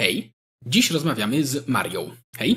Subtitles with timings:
[0.00, 0.32] Hej,
[0.66, 2.10] dziś rozmawiamy z Marią.
[2.36, 2.56] Hej.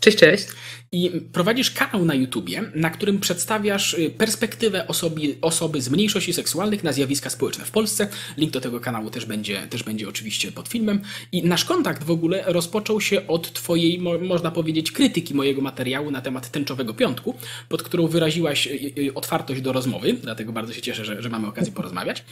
[0.00, 0.46] Cześć, cześć.
[0.92, 6.84] I prowadzisz kanał na YouTubie, na którym przedstawiasz y, perspektywę osoby, osoby z mniejszości seksualnych
[6.84, 8.08] na zjawiska społeczne w Polsce.
[8.36, 11.00] Link do tego kanału też będzie, też będzie oczywiście pod filmem.
[11.32, 16.10] I nasz kontakt w ogóle rozpoczął się od Twojej, mo, można powiedzieć, krytyki mojego materiału
[16.10, 17.34] na temat tęczowego piątku,
[17.68, 21.46] pod którą wyraziłaś y, y, otwartość do rozmowy, dlatego bardzo się cieszę, że, że mamy
[21.46, 22.24] okazję porozmawiać.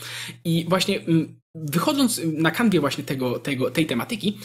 [0.44, 4.38] I właśnie mm, wychodząc na kanwie właśnie tego, tego, tej tematyki,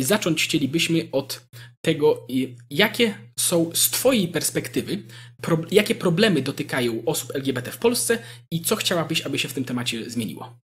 [0.00, 1.46] zacząć chcielibyśmy od
[1.80, 2.26] tego,
[2.70, 5.02] jakie są z Twojej perspektywy,
[5.42, 8.18] pro, jakie problemy dotykają osób LGBT w Polsce
[8.50, 10.58] i co chciałabyś, aby się w tym temacie zmieniło?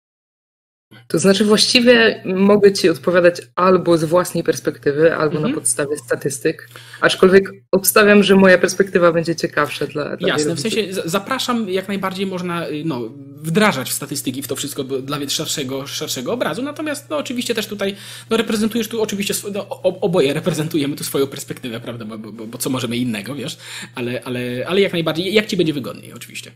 [1.08, 5.50] To znaczy, właściwie mogę Ci odpowiadać albo z własnej perspektywy, albo mhm.
[5.52, 6.68] na podstawie statystyk.
[7.00, 10.16] Aczkolwiek obstawiam, że moja perspektywa będzie ciekawsza dla.
[10.16, 13.00] dla Jasne, w sensie zapraszam, jak najbardziej można y, no,
[13.36, 16.62] wdrażać w statystyki w to wszystko dla szerszego, szerszego obrazu.
[16.62, 17.96] Natomiast no, oczywiście też tutaj
[18.30, 22.04] no, reprezentujesz tu, oczywiście no, oboje reprezentujemy tu swoją perspektywę, prawda?
[22.04, 23.58] Bo, bo, bo co możemy innego, wiesz?
[23.94, 26.52] Ale, ale, ale jak najbardziej, jak Ci będzie wygodniej, oczywiście.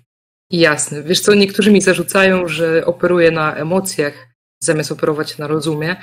[0.51, 1.03] Jasne.
[1.03, 4.32] Wiesz co, niektórzy mi zarzucają, że operuję na emocjach
[4.65, 5.97] zamiast operować na rozumie.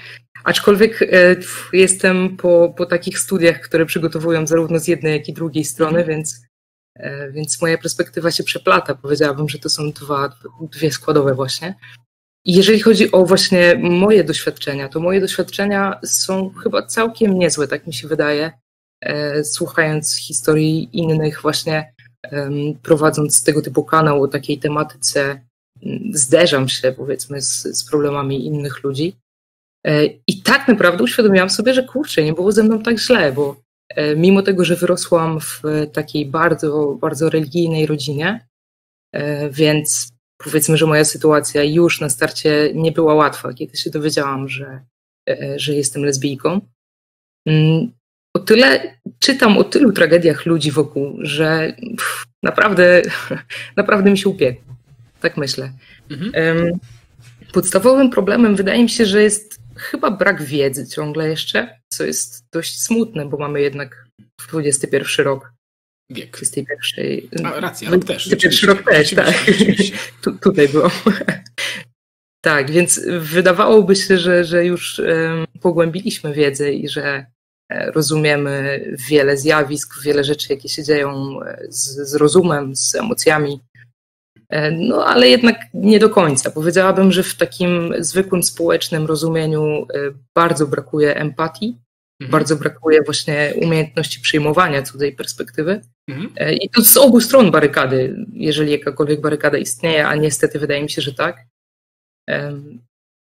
[0.44, 1.36] Aczkolwiek e,
[1.74, 6.42] jestem po, po takich studiach, które przygotowują zarówno z jednej, jak i drugiej strony, więc,
[6.96, 8.96] e, więc moja perspektywa się przeplata.
[8.96, 10.36] Powiedziałabym, że to są dwa,
[10.72, 11.76] dwie składowe właśnie.
[12.46, 17.94] Jeżeli chodzi o właśnie moje doświadczenia, to moje doświadczenia są chyba całkiem niezłe, tak mi
[17.94, 18.52] się wydaje,
[19.02, 21.94] e, słuchając historii innych właśnie
[22.84, 25.49] prowadząc tego typu kanał o takiej tematyce,
[26.14, 29.16] zderzam się powiedzmy z, z problemami innych ludzi.
[29.88, 33.56] E, I tak naprawdę uświadomiłam sobie, że kurczę, nie było ze mną tak źle, bo
[33.90, 35.62] e, mimo tego, że wyrosłam w
[35.94, 38.48] takiej bardzo, bardzo religijnej rodzinie,
[39.16, 40.10] e, więc
[40.44, 44.82] powiedzmy, że moja sytuacja już na starcie nie była łatwa, kiedy się dowiedziałam, że,
[45.56, 46.62] że jestem lesbijką.
[47.48, 47.92] Mm,
[48.36, 53.02] o tyle czytam o tylu tragediach ludzi wokół, że pff, naprawdę,
[53.78, 54.76] naprawdę mi się upiekło.
[55.20, 55.72] Tak myślę.
[56.10, 56.80] Mhm.
[57.54, 62.82] Podstawowym problemem wydaje mi się, że jest chyba brak wiedzy ciągle jeszcze, co jest dość
[62.82, 64.06] smutne, bo mamy jednak
[64.54, 65.54] XXI rok.
[66.10, 66.38] Wiek.
[66.38, 67.30] XXI.
[67.44, 68.34] A, racja, rok też.
[68.34, 69.46] XXI rok też, tak.
[70.22, 70.92] Tu, tutaj było.
[72.46, 77.26] tak, więc wydawałoby się, że, że już um, pogłębiliśmy wiedzę i że
[77.70, 83.60] E, rozumiemy wiele zjawisk, wiele rzeczy, jakie się dzieją e, z, z rozumem, z emocjami.
[84.50, 86.52] E, no, ale jednak nie do końca.
[86.52, 89.88] Powiedziałabym, że w takim zwykłym społecznym rozumieniu
[90.36, 91.78] bardzo brakuje empatii,
[92.22, 92.32] mhm.
[92.32, 95.82] bardzo brakuje właśnie umiejętności przyjmowania cudzej perspektywy.
[96.08, 96.56] Mhm.
[96.62, 101.02] I to z obu stron barykady, jeżeli jakakolwiek barykada istnieje, a niestety wydaje mi się,
[101.02, 101.38] że tak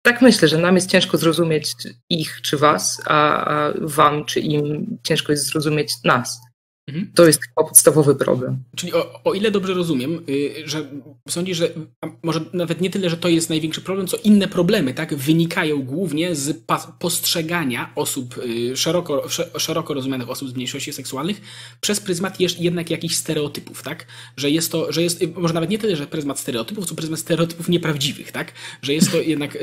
[0.06, 1.74] tak myślę, że nam jest ciężko zrozumieć
[2.10, 6.40] ich czy was, a, a wam czy im ciężko jest zrozumieć nas.
[6.88, 7.10] Mhm.
[7.14, 8.58] To jest chyba podstawowy problem.
[8.76, 10.90] Czyli o, o ile dobrze rozumiem, y, że
[11.28, 11.70] sądzisz, że
[12.22, 16.34] może nawet nie tyle, że to jest największy problem, co inne problemy, tak, wynikają głównie
[16.34, 16.64] z
[16.98, 21.40] postrzegania osób y, szeroko, szeroko rozumianych osób z mniejszości seksualnych
[21.80, 24.06] przez pryzmat jednak jakichś stereotypów, tak?
[24.36, 27.20] Że jest to, że jest, y, może nawet nie tyle, że pryzmat stereotypów, co pryzmat
[27.20, 28.52] stereotypów nieprawdziwych, tak?
[28.82, 29.58] Że jest to jednak,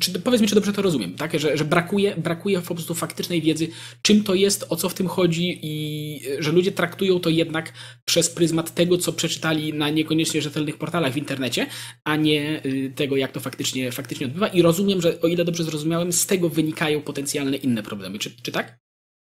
[0.00, 1.40] czy, powiedz mi, czy dobrze to rozumiem, tak?
[1.40, 3.68] Że, że brakuje, brakuje po prostu faktycznej wiedzy,
[4.02, 7.72] czym to jest, o co w tym chodzi i że ludzie ludzie traktują to jednak
[8.04, 11.66] przez pryzmat tego, co przeczytali na niekoniecznie rzetelnych portalach w internecie,
[12.04, 14.48] a nie y, tego, jak to faktycznie, faktycznie odbywa.
[14.48, 18.18] I rozumiem, że o ile dobrze zrozumiałem, z tego wynikają potencjalne inne problemy.
[18.18, 18.78] Czy, czy tak?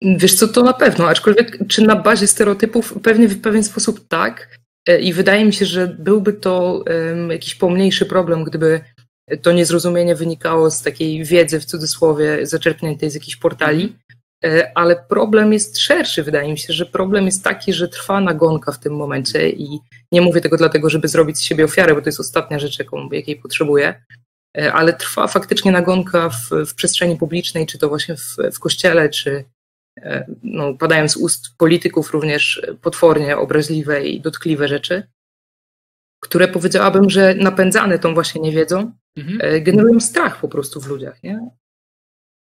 [0.02, 4.58] Wiesz co, to na pewno, aczkolwiek czy na bazie stereotypów pewnie w pewien sposób tak.
[4.88, 8.80] E, I wydaje mi się, że byłby to um, jakiś pomniejszy problem, gdyby
[9.42, 13.96] to niezrozumienie wynikało z takiej wiedzy w cudzysłowie zaczerpniętej z jakichś portali.
[14.44, 16.22] E, ale problem jest szerszy.
[16.22, 19.78] Wydaje mi się, że problem jest taki, że trwa nagonka w tym momencie i
[20.12, 23.08] nie mówię tego dlatego, żeby zrobić z siebie ofiarę, bo to jest ostatnia rzecz, jaką,
[23.12, 24.02] jakiej potrzebuję,
[24.58, 29.08] e, ale trwa faktycznie nagonka w, w przestrzeni publicznej, czy to właśnie w, w kościele,
[29.08, 29.44] czy
[30.00, 35.02] e, no, padają z ust polityków również potwornie obraźliwe i dotkliwe rzeczy,
[36.22, 39.64] które powiedziałabym, że napędzane tą właśnie niewiedzą, mhm.
[39.64, 41.22] generują strach po prostu w ludziach.
[41.22, 41.50] Nie?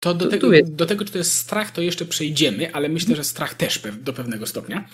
[0.04, 3.24] To do, tego, do tego, czy to jest strach, to jeszcze przejdziemy, ale myślę, że
[3.24, 4.90] strach też do pewnego stopnia.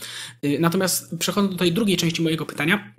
[0.46, 2.94] Y, natomiast przechodząc do tej drugiej części mojego pytania,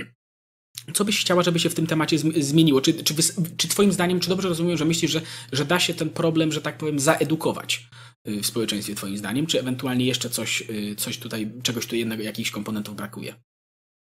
[0.95, 2.81] co byś chciała, żeby się w tym temacie zmieniło?
[2.81, 3.15] Czy, czy,
[3.57, 5.21] czy Twoim zdaniem, czy dobrze rozumiem, że myślisz, że,
[5.53, 7.89] że da się ten problem, że tak powiem, zaedukować
[8.29, 12.23] y, w społeczeństwie, Twoim zdaniem, czy ewentualnie jeszcze coś, y, coś tutaj, czegoś tu jednego,
[12.23, 13.35] jakichś komponentów brakuje?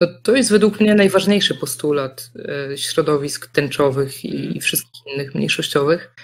[0.03, 2.31] To, to jest według mnie najważniejszy postulat
[2.77, 6.15] środowisk tęczowych i, wszystkich innych mniejszościowych,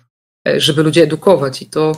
[0.56, 1.62] żeby ludzi edukować.
[1.62, 1.92] I to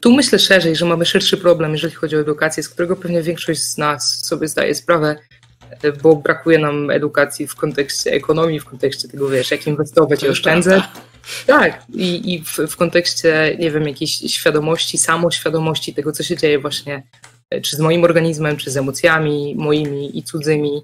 [0.00, 3.60] Tu myślę szerzej, że mamy szerszy problem, jeżeli chodzi o edukację, z którego pewnie większość
[3.60, 5.16] z nas sobie zdaje sprawę,
[6.02, 10.82] bo brakuje nam edukacji w kontekście ekonomii, w kontekście tego, wiesz, jak inwestować i oszczędzać.
[11.46, 16.58] Tak, i, i w, w, kontekście, nie wiem, jakiejś świadomości, samoświadomości tego, co się dzieje
[16.58, 17.02] właśnie,
[17.50, 20.82] e, czy z moim organizmem, czy z emocjami moimi i cudzymi.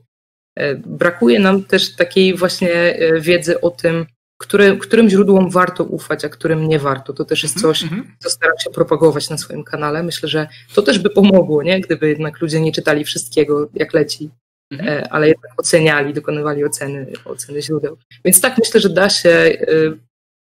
[0.58, 4.06] E, brakuje nam też takiej właśnie e, wiedzy o tym,
[4.38, 7.12] które, którym źródłom warto ufać, a którym nie warto.
[7.12, 8.02] To też jest mhm, coś, -hmm.
[8.18, 10.02] co staram się propagować na swoim kanale.
[10.02, 11.80] Myślę, że to też by pomogło, nie?
[11.80, 14.30] gdyby jednak ludzie nie czytali wszystkiego, jak leci,
[14.72, 15.04] mhm.
[15.10, 17.96] ale jednak oceniali, dokonywali oceny, oceny źródeł.
[18.24, 19.58] Więc tak myślę, że da się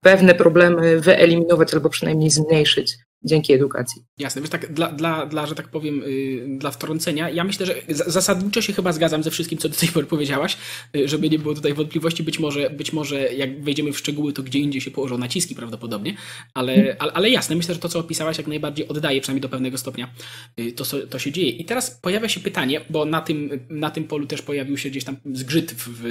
[0.03, 4.03] pewne problemy wyeliminować albo przynajmniej zmniejszyć dzięki edukacji.
[4.17, 7.75] Jasne, wiesz, tak dla, dla, dla że tak powiem, yy, dla wtrącenia, ja myślę, że
[7.89, 10.57] zasadniczo się chyba zgadzam ze wszystkim, co do tej pory powiedziałaś,
[10.93, 14.43] yy, żeby nie było tutaj wątpliwości, być może, być może jak wejdziemy w szczegóły, to
[14.43, 16.15] gdzie indziej się położą naciski prawdopodobnie,
[16.53, 16.95] ale, hmm.
[16.99, 20.09] ale, ale, jasne, myślę, że to, co opisałaś, jak najbardziej oddaje, przynajmniej do pewnego stopnia,
[20.57, 21.49] yy, to, to się dzieje.
[21.49, 25.03] I teraz pojawia się pytanie, bo na tym, na tym polu też pojawił się gdzieś
[25.03, 26.03] tam zgrzyt w,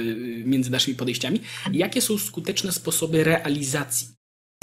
[0.45, 1.39] między naszymi podejściami,
[1.73, 4.14] jakie są skuteczne sposoby realizacji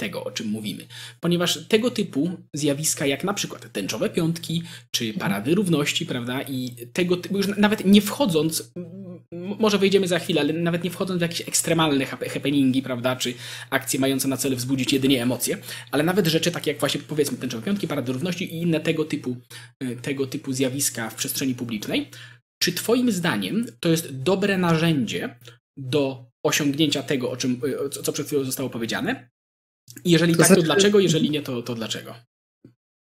[0.03, 0.85] tego, o czym mówimy.
[1.19, 7.17] Ponieważ tego typu zjawiska, jak na przykład tęczowe piątki, czy parady równości, prawda, i tego
[7.17, 8.71] typu, już nawet nie wchodząc,
[9.59, 13.33] może wejdziemy za chwilę, ale nawet nie wchodząc w jakieś ekstremalne happeningi, prawda, czy
[13.69, 15.57] akcje mające na celu wzbudzić jedynie emocje,
[15.91, 19.37] ale nawet rzeczy takie jak właśnie powiedzmy tęczowe piątki, parady równości i inne tego typu,
[19.79, 22.09] e, tego typu zjawiska w przestrzeni publicznej.
[22.61, 25.35] Czy Twoim zdaniem to jest dobre narzędzie
[25.77, 29.29] do osiągnięcia tego, o czym, e, co przed chwilą zostało powiedziane,
[30.05, 30.61] jeżeli to tak, znaczy...
[30.61, 30.99] to dlaczego?
[30.99, 32.15] Jeżeli nie, to, to dlaczego?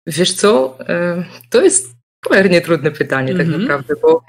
[0.07, 0.77] Wiesz co?
[0.79, 3.39] E, to jest cholernie trudne pytanie mm -hmm.
[3.39, 3.61] tak mhm.
[3.61, 4.21] naprawdę, bo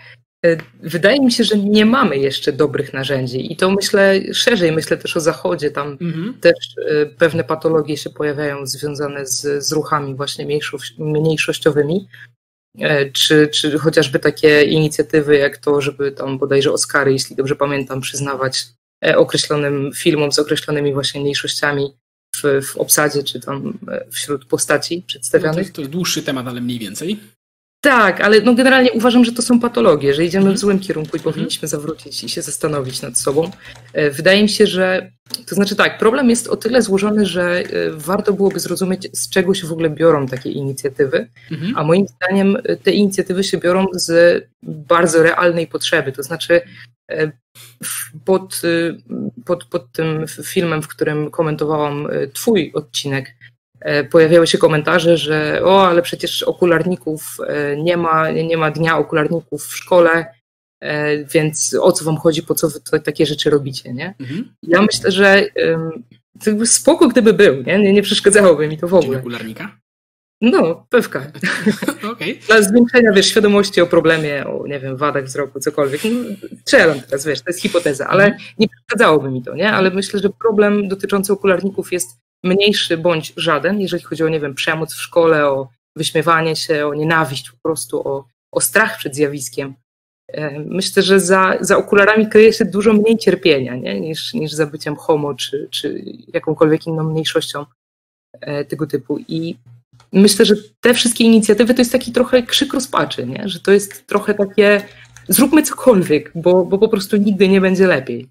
[0.47, 4.97] e, wydaje mi się, że nie mamy jeszcze dobrych narzędzi i to myślę szerzej, myślę
[4.97, 6.41] też o Zachodzie, tam mm -hmm.
[6.41, 6.57] też
[6.87, 10.59] e, pewne patologie się pojawiają związane z, z ruchami właśnie
[10.99, 12.09] mniejszościowymi,
[13.13, 18.67] czy, czy chociażby takie inicjatywy jak to, żeby tam bodajże Oscary, jeśli dobrze pamiętam, przyznawać
[19.17, 21.93] określonym filmom z określonymi właśnie mniejszościami
[22.43, 25.51] w, obsadzie, czy tam e, wśród postaci przedstawionych.
[25.51, 27.21] No to, jest, to jest dłuższy temat, ale mniej więcej.
[27.81, 30.59] Tak, ale no generalnie uważam, że to są patologie, że idziemy w mhm.
[30.59, 33.51] złym kierunku i powinniśmy zawrócić i się zastanowić nad sobą.
[33.93, 35.13] E, wydaje mi się, że
[35.47, 39.55] to znaczy tak, problem jest o tyle złożony, że e, warto byłoby zrozumieć, z czego
[39.55, 41.77] się w ogóle biorą takie inicjatywy, mhm.
[41.77, 46.13] a moim zdaniem te inicjatywy się biorą z bardzo realnej potrzeby.
[46.13, 46.61] To znaczy,
[48.25, 48.63] pod,
[49.45, 53.33] pod, pod tym filmem, w którym komentowałam Twój odcinek, e,
[54.11, 59.65] pojawiały się komentarze, że o, ale przecież okularników e, nie ma, nie ma dnia okularników
[59.65, 60.27] w szkole,
[60.81, 64.15] e, więc o co wam chodzi, po co wy takie rzeczy robicie, nie?
[64.21, 64.55] Mhm.
[64.63, 65.47] Ja myślę, że
[66.65, 67.79] spoko gdyby był, nie?
[67.79, 67.93] nie?
[67.93, 69.11] Nie przeszkadzałoby mi to w ogóle.
[69.11, 69.79] Dzień okularnika?
[70.41, 71.23] No, pewka.
[72.13, 72.39] Okay.
[72.47, 76.01] Dla zwiększenia, wiesz, świadomości o problemie, o, nie wiem, wadach wzroku, cokolwiek.
[76.05, 76.11] No,
[76.61, 78.43] strzelam teraz, wiesz, to jest hipoteza, ale mhm.
[78.59, 79.73] nie przeszkadzałoby mi to, nie?
[79.73, 82.09] Ale myślę, że problem dotyczący okularników jest
[82.45, 86.95] mniejszy bądź żaden, jeżeli chodzi o, nie wiem, przemoc w szkole, o wyśmiewanie się, o
[86.95, 89.75] nienawiść po prostu, o, o strach przed zjawiskiem.
[90.29, 94.01] E, myślę, że za, za okularami kryje się dużo mniej cierpienia nie?
[94.01, 97.67] Niż, niż za byciem homo czy, czy jakąkolwiek inną mniejszością
[98.41, 99.19] e, tego typu.
[99.29, 99.57] I
[100.13, 103.49] myślę, że te wszystkie inicjatywy to jest taki trochę krzyk rozpaczy, nie?
[103.49, 104.83] że to jest trochę takie
[105.29, 108.29] zróbmy cokolwiek, bo, bo po prostu nigdy nie będzie lepiej.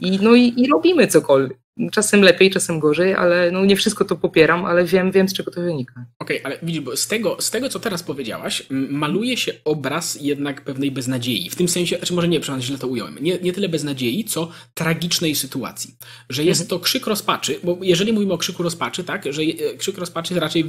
[0.00, 1.58] I, no i, i robimy cokolwiek.
[1.92, 5.50] Czasem lepiej, czasem gorzej, ale no nie wszystko to popieram, ale wiem, wiem z czego
[5.50, 6.06] to wynika.
[6.18, 10.18] Okej, okay, ale widzisz, bo z tego, z tego, co teraz powiedziałaś, maluje się obraz
[10.20, 11.50] jednak pewnej beznadziei.
[11.50, 13.18] W tym sensie, znaczy może nie, przepraszam, źle to ująłem.
[13.20, 15.96] Nie, nie tyle beznadziei, co tragicznej sytuacji.
[16.28, 16.68] Że jest mhm.
[16.68, 19.42] to krzyk rozpaczy, bo jeżeli mówimy o krzyku rozpaczy, tak, że
[19.78, 20.64] krzyk rozpaczy raczej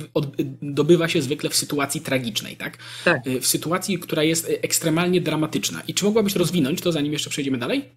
[0.62, 2.77] dobywa się zwykle w sytuacji tragicznej, tak?
[3.06, 3.22] tak?
[3.41, 5.82] W sytuacji, która jest ekstremalnie dramatyczna.
[5.88, 7.89] I czy mogłabyś rozwinąć to, zanim jeszcze przejdziemy dalej?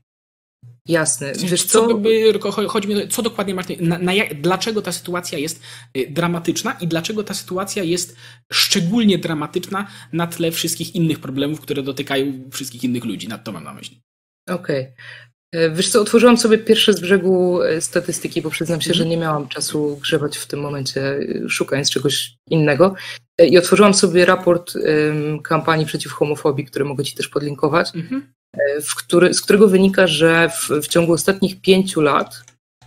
[0.88, 1.32] Jasne.
[1.32, 2.00] Wiesz co?
[2.40, 5.60] co chodzi mi co dokładnie masz, na, na dlaczego ta sytuacja jest
[5.96, 8.16] y, dramatyczna i dlaczego ta sytuacja jest
[8.52, 13.28] szczególnie dramatyczna na tle wszystkich innych problemów, które dotykają wszystkich innych ludzi.
[13.28, 14.00] Nad to mam na myśli.
[14.48, 14.82] Okej.
[14.82, 14.94] Okay.
[15.54, 19.10] E, wiesz co, otworzyłam sobie pierwsze z brzegu e, statystyki, bo przyznam się, że mhm.
[19.10, 22.94] nie miałam czasu grzebać w tym momencie, e, szukając czegoś innego.
[23.48, 27.90] I otworzyłam sobie raport um, kampanii przeciw homofobii, który mogę Ci też podlinkować.
[27.94, 28.34] Mhm
[28.96, 32.42] który, z którego wynika, że w, w ciągu ostatnich pięciu lat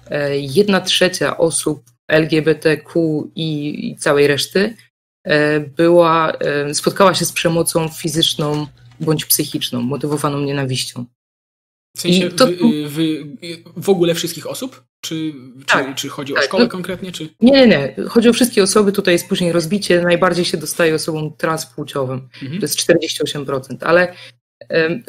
[0.09, 4.75] e, jedna trzecia osób LGBTQ i, i całej reszty
[5.23, 8.67] e, była, e, spotkała się z przemocą fizyczną
[8.99, 11.05] bądź psychiczną, motywowaną nienawiścią.
[11.97, 12.47] W sensie to...
[12.47, 12.51] w,
[12.87, 12.97] w,
[13.77, 14.83] w, ogóle wszystkich osób?
[15.01, 15.33] Czy,
[15.67, 17.11] tak, czy, czy chodzi tak, o szkołę no, konkretnie?
[17.11, 17.29] Czy...
[17.41, 17.95] Nie, nie.
[18.07, 18.91] Chodzi o wszystkie osoby.
[18.91, 20.01] Tutaj jest później rozbicie.
[20.01, 22.29] Najbardziej się dostaje osobom transpłciowym.
[22.41, 22.59] Mhm.
[22.59, 23.77] To jest 48%.
[23.81, 24.13] Ale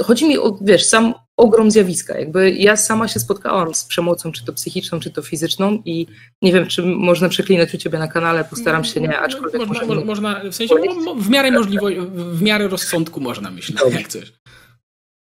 [0.02, 2.18] chodzi mi o, wiesz, sam ogrom zjawiska.
[2.18, 6.06] Jakby ja sama się spotkałam z przemocą, czy to psychiczną, czy to fizyczną i
[6.42, 9.66] nie wiem, czy można przeklinać u ciebie na kanale, postaram się nie, aczkolwiek...
[9.66, 10.74] Można, można, można w sensie
[11.16, 13.98] w miarę możliwości, w miarę rozsądku można, myślę, Dobrze.
[13.98, 14.32] jak chcesz.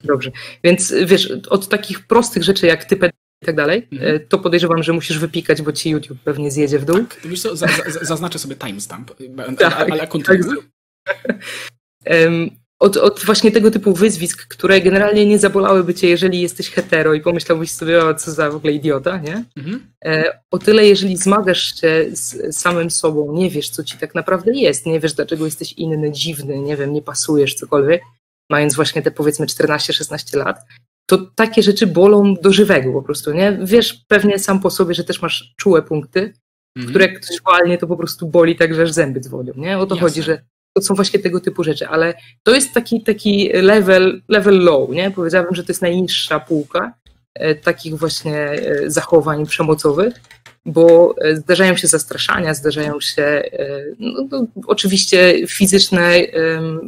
[0.03, 0.31] Dobrze,
[0.63, 3.11] więc wiesz, od takich prostych rzeczy jak typed
[3.43, 4.15] i tak dalej, mhm.
[4.15, 6.95] E, to podejrzewam, że musisz wypikać, bo ci YouTube pewnie zjedzie w dół.
[6.97, 9.11] Tak, wiesz co, za, za, zaznaczę sobie timestamp,
[9.57, 10.57] tak, ale kontynuuj.
[11.05, 11.43] Tak,
[12.83, 17.21] od, od, właśnie tego typu wyzwisk, które generalnie nie zabolałyby cię, jeżeli jesteś hetero i
[17.21, 19.43] pomyślałbyś sobie, o co za w ogóle idiota, nie?
[19.57, 19.87] Mhm.
[20.05, 24.51] E, o tyle, jeżeli zmagasz się z samym sobą, nie wiesz, co ci tak naprawdę
[24.51, 28.01] jest, nie wiesz, dlaczego jesteś inny, dziwny, nie wiem, nie pasujesz, cokolwiek,
[28.49, 30.57] mając właśnie te powiedzmy 14-16 lat,
[31.09, 33.59] to takie rzeczy bolą do żywego po prostu, nie?
[33.63, 36.33] Wiesz pewnie sam po sobie, że też masz czułe punkty,
[36.77, 36.89] mhm.
[36.89, 39.77] które jak ktoś walnie, to po prostu boli tak, że aż zęby dzwonią, nie?
[39.77, 40.09] O to Jasne.
[40.09, 42.13] chodzi, że to są właśnie tego typu rzeczy, ale
[42.43, 45.11] to jest taki, taki level, level low, nie?
[45.11, 46.93] Powiedziałabym, że to jest najniższa półka
[47.33, 50.21] e, takich właśnie e, zachowań przemocowych,
[50.65, 53.43] bo e, zdarzają się zastraszania, zdarzają się,
[53.99, 56.13] no, no, oczywiście fizyczne,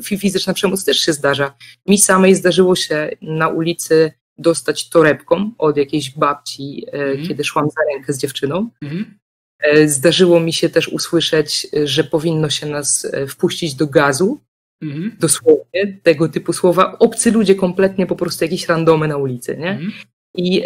[0.04, 1.54] fizyczna przemoc też się zdarza.
[1.88, 7.28] Mi samej zdarzyło się na ulicy dostać torebką od jakiejś babci, mm.
[7.28, 8.70] kiedy szłam za rękę z dziewczyną.
[8.82, 9.18] Mm.
[9.60, 14.42] E, zdarzyło mi się też usłyszeć, e, że powinno się nas e, wpuścić do gazu.
[14.82, 15.16] Mhm.
[15.20, 16.98] Dosłownie tego typu słowa.
[17.00, 19.70] Obcy ludzie kompletnie po prostu jakieś randomy na ulicy, nie?
[19.70, 19.92] Mhm.
[20.38, 20.64] I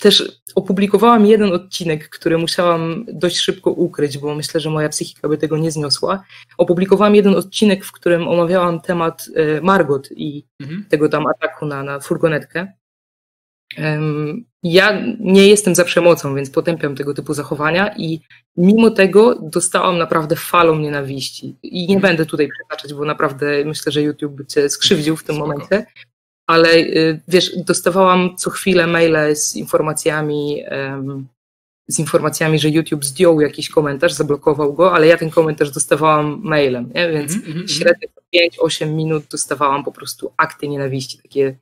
[0.00, 5.38] też opublikowałam jeden odcinek, który musiałam dość szybko ukryć, bo myślę, że moja psychika by
[5.38, 6.24] tego nie zniosła.
[6.58, 9.28] Opublikowałam jeden odcinek, w którym omawiałam temat
[9.62, 10.84] Margot i mhm.
[10.88, 12.72] tego tam ataku na, na furgonetkę.
[14.62, 18.20] Ja nie jestem za przemocą, więc potępiam tego typu zachowania i
[18.56, 21.56] mimo tego dostałam naprawdę falą nienawiści.
[21.62, 25.36] I nie będę tutaj przeznaczać, bo naprawdę myślę, że YouTube by cię skrzywdził w tym
[25.36, 25.48] Spoko.
[25.48, 25.86] momencie.
[26.46, 30.62] Ale y, wiesz, dostawałam co chwilę maile z informacjami,
[31.88, 36.92] z informacjami, że YouTube zdjął jakiś komentarz, zablokował go, ale ja ten komentarz dostawałam mailem,
[36.94, 37.12] nie?
[37.12, 37.68] więc mm -hmm.
[37.68, 38.08] średnio
[38.62, 41.56] 5-8 minut dostawałam po prostu akty nienawiści, takie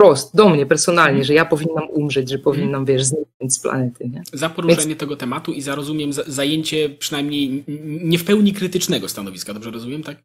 [0.00, 1.24] wprost do mnie personalnie, mhm.
[1.24, 4.08] że ja powinnam umrzeć, że powinnam, wiesz, zniknąć z planety.
[4.08, 4.22] Nie?
[4.32, 5.00] Za poruszenie Więc...
[5.00, 10.16] tego tematu i za, rozumiem, zajęcie przynajmniej nie w pełni krytycznego stanowiska, dobrze rozumiem, tak?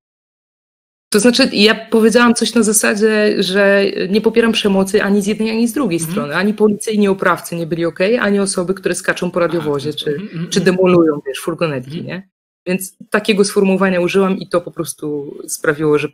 [1.10, 5.68] To znaczy, ja powiedziałam coś na zasadzie, że nie popieram przemocy ani z jednej, ani
[5.68, 6.12] z drugiej mm.
[6.12, 6.36] strony.
[6.36, 10.50] Ani policyjni oprawcy nie byli ok, ani osoby, które skaczą po radiowozie, A, czy, mm,
[10.50, 12.06] czy demolują, wiesz, furgonetki, mm.
[12.06, 12.30] nie?
[12.66, 16.08] Więc takiego sformułowania użyłam i to po prostu sprawiło, że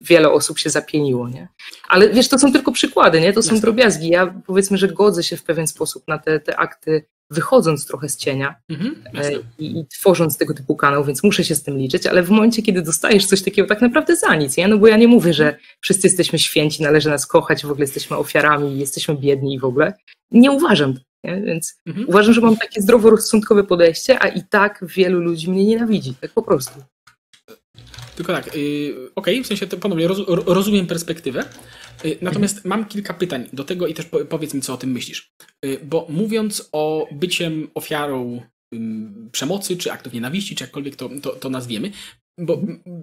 [0.00, 1.48] wiele osób się zapieniło, nie?
[1.88, 3.32] Ale wiesz, to są tylko przykłady, nie?
[3.32, 4.08] To są drobiazgi.
[4.08, 8.16] Ja powiedzmy, że godzę się w pewien sposób na te, te akty, wychodząc trochę z
[8.16, 12.06] cienia mhm, e, i, i, tworząc tego typu kanał, więc muszę się z tym liczyć,
[12.06, 14.68] ale w momencie, kiedy dostajesz coś takiego tak naprawdę za nic, nie?
[14.68, 18.16] No bo ja nie mówię, że wszyscy jesteśmy święci, należy nas kochać, w ogóle jesteśmy
[18.16, 19.92] ofiarami, jesteśmy biedni i w ogóle.
[20.30, 21.42] Nie uważam nie?
[21.42, 22.08] Więc mhm.
[22.08, 26.42] uważam, że mam takie zdroworozsądkowe podejście, a i tak wielu ludzi mnie nienawidzi, tak po
[26.42, 26.82] prostu.
[28.16, 28.52] Tylko tak, yy,
[29.14, 31.44] okej, okay, w sensie to ponownie roz, rozumiem perspektywę,
[32.04, 32.68] yy, natomiast mhm.
[32.68, 35.32] mam kilka pytań do tego i też po, powiedz mi, co o tym myślisz.
[35.64, 38.40] Yy, bo mówiąc o byciem ofiarą
[39.32, 41.90] przemocy, czy aktów nienawiści, czy jakkolwiek to, to, to nazwiemy,
[42.38, 42.60] bo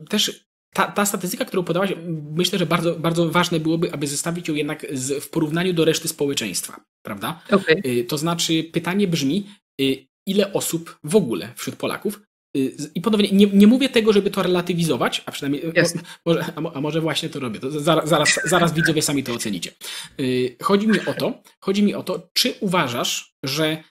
[0.10, 1.94] też ta, ta statystyka, którą podałaś,
[2.32, 6.08] myślę, że bardzo, bardzo ważne byłoby, aby zestawić ją jednak z, w porównaniu do reszty
[6.08, 7.42] społeczeństwa, prawda?
[7.52, 8.04] Okay.
[8.08, 9.50] To znaczy, pytanie brzmi,
[9.82, 12.22] y, ile osób w ogóle wśród Polaków
[12.58, 15.94] y, i ponownie, nie, nie mówię tego, żeby to relatywizować, a przynajmniej, yes.
[16.26, 19.72] może, a może właśnie to robię, to zaraz, zaraz, zaraz widzowie sami to ocenicie.
[20.20, 23.84] Y, chodzi mi o to, chodzi mi o to, czy uważasz, że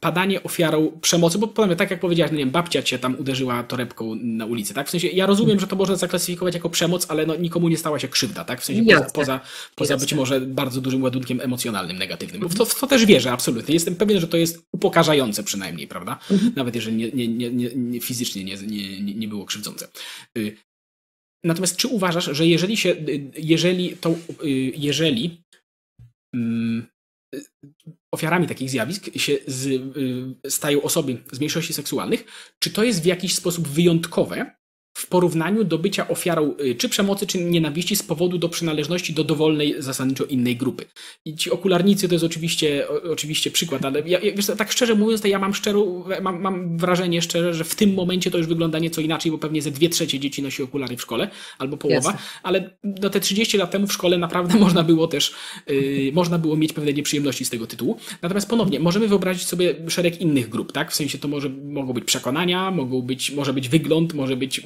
[0.00, 3.62] padanie ofiarą przemocy, bo powiem, tak jak powiedziałeś, no nie wiem, babcia cię tam uderzyła
[3.62, 4.86] torebką na ulicy, tak?
[4.86, 7.98] W sensie, ja rozumiem, że to można zaklasyfikować jako przemoc, ale no, nikomu nie stała
[7.98, 8.60] się krzywda, tak?
[8.60, 9.40] W sensie, poza, poza,
[9.74, 12.40] poza być może bardzo dużym ładunkiem emocjonalnym, negatywnym.
[12.40, 13.74] Bo w to, w to też wierzę, absolutnie.
[13.74, 16.18] Jestem pewien, że to jest upokarzające przynajmniej, prawda?
[16.30, 16.52] Mhm.
[16.56, 19.88] Nawet jeżeli nie, nie, nie, nie, nie fizycznie nie, nie, nie było krzywdzące.
[20.38, 20.56] Y,
[21.44, 24.10] natomiast czy uważasz, że jeżeli się, y, jeżeli to,
[24.44, 25.42] y, jeżeli
[26.34, 26.86] mm,
[28.12, 32.24] ofiarami takich zjawisk się z, y, stają osoby z mniejszości seksualnych,
[32.58, 34.58] czy to jest w jakiś sposób wyjątkowe
[34.98, 39.24] w porównaniu do bycia ofiarą y, czy przemocy, czy nienawiści z powodu do przynależności do
[39.24, 40.84] dowolnej, zasadniczo innej grupy.
[41.24, 45.28] I ci okularnicy to jest oczywiście, oczywiście przykład, ale ja, wiesz, tak szczerze mówiąc, to
[45.28, 49.00] ja mam, szczerą, mam, mam wrażenie szczerze, że w tym momencie to już wygląda nieco
[49.00, 52.26] inaczej, bo pewnie ze dwie trzecie dzieci nosi okulary w szkole, albo połowa, Jasne.
[52.42, 55.34] ale do te 30 lat temu w szkole naprawdę można było też,
[55.66, 57.98] yy, można było mieć pewne nieprzyjemności z tego tytułu.
[58.22, 60.92] Natomiast ponownie, możemy wyobrazić sobie szereg innych grup, tak?
[60.92, 64.60] W sensie to może, mogą być przekonania, mogą być, może być wygląd, może być,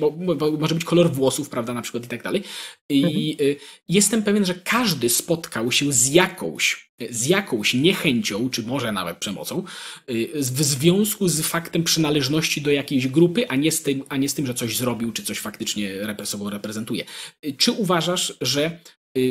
[0.59, 2.43] może być kolor włosów, prawda, na przykład i tak dalej.
[2.89, 3.49] I mhm.
[3.51, 3.57] Y,
[3.89, 9.65] jestem pewien, że każdy spotkał się z jakąś, z jakąś niechęcią, czy może nawet przemocą,
[10.11, 14.29] y, w związku z faktem przynależności do jakiejś grupy, a nie z tym, a nie
[14.29, 15.91] z tym że coś zrobił, czy coś faktycznie
[16.25, 17.05] sobą reprezentuje.
[17.47, 18.79] Y, czy uważasz, że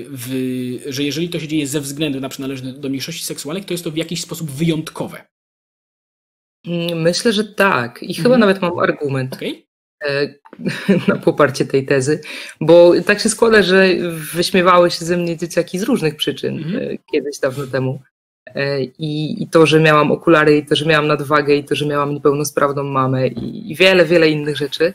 [0.10, 3.84] w, że jeżeli to się dzieje ze względu na przynależność do mniejszości seksualnej, to jest
[3.84, 5.26] to w jakiś sposób wyjątkowe?
[6.66, 8.04] Mm, myślę, że tak.
[8.04, 8.24] I mhm.
[8.24, 9.34] chyba nawet mam argument.
[9.34, 9.64] Okay.
[10.02, 10.34] E,
[11.08, 12.22] na poparcie tej tezy,
[12.62, 13.88] bo tak się składa, że
[14.34, 16.98] wyśmiewały się ze mnie dzieciaki z różnych przyczyn mhm.
[17.12, 18.00] kiedyś dawno temu.
[18.56, 21.86] E, I, I, to, że miałam okulary, i to, że miałam nadwagę, i to, że
[21.86, 24.94] miałam niepełnosprawną mamę, i, i wiele, wiele innych rzeczy.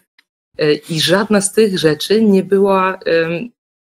[0.90, 2.98] I żadna z tych rzeczy nie była,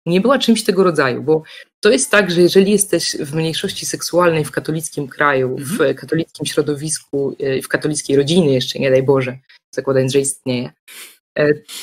[0.07, 1.43] nie była czymś tego rodzaju, bo
[1.81, 5.95] to jest tak, że jeżeli jesteś w mniejszości seksualnej w katolickim kraju, w mhm.
[5.95, 9.39] katolickim środowisku, w katolickiej rodzinie jeszcze, nie daj Boże,
[9.75, 11.12] zakładając, że istnieje, E,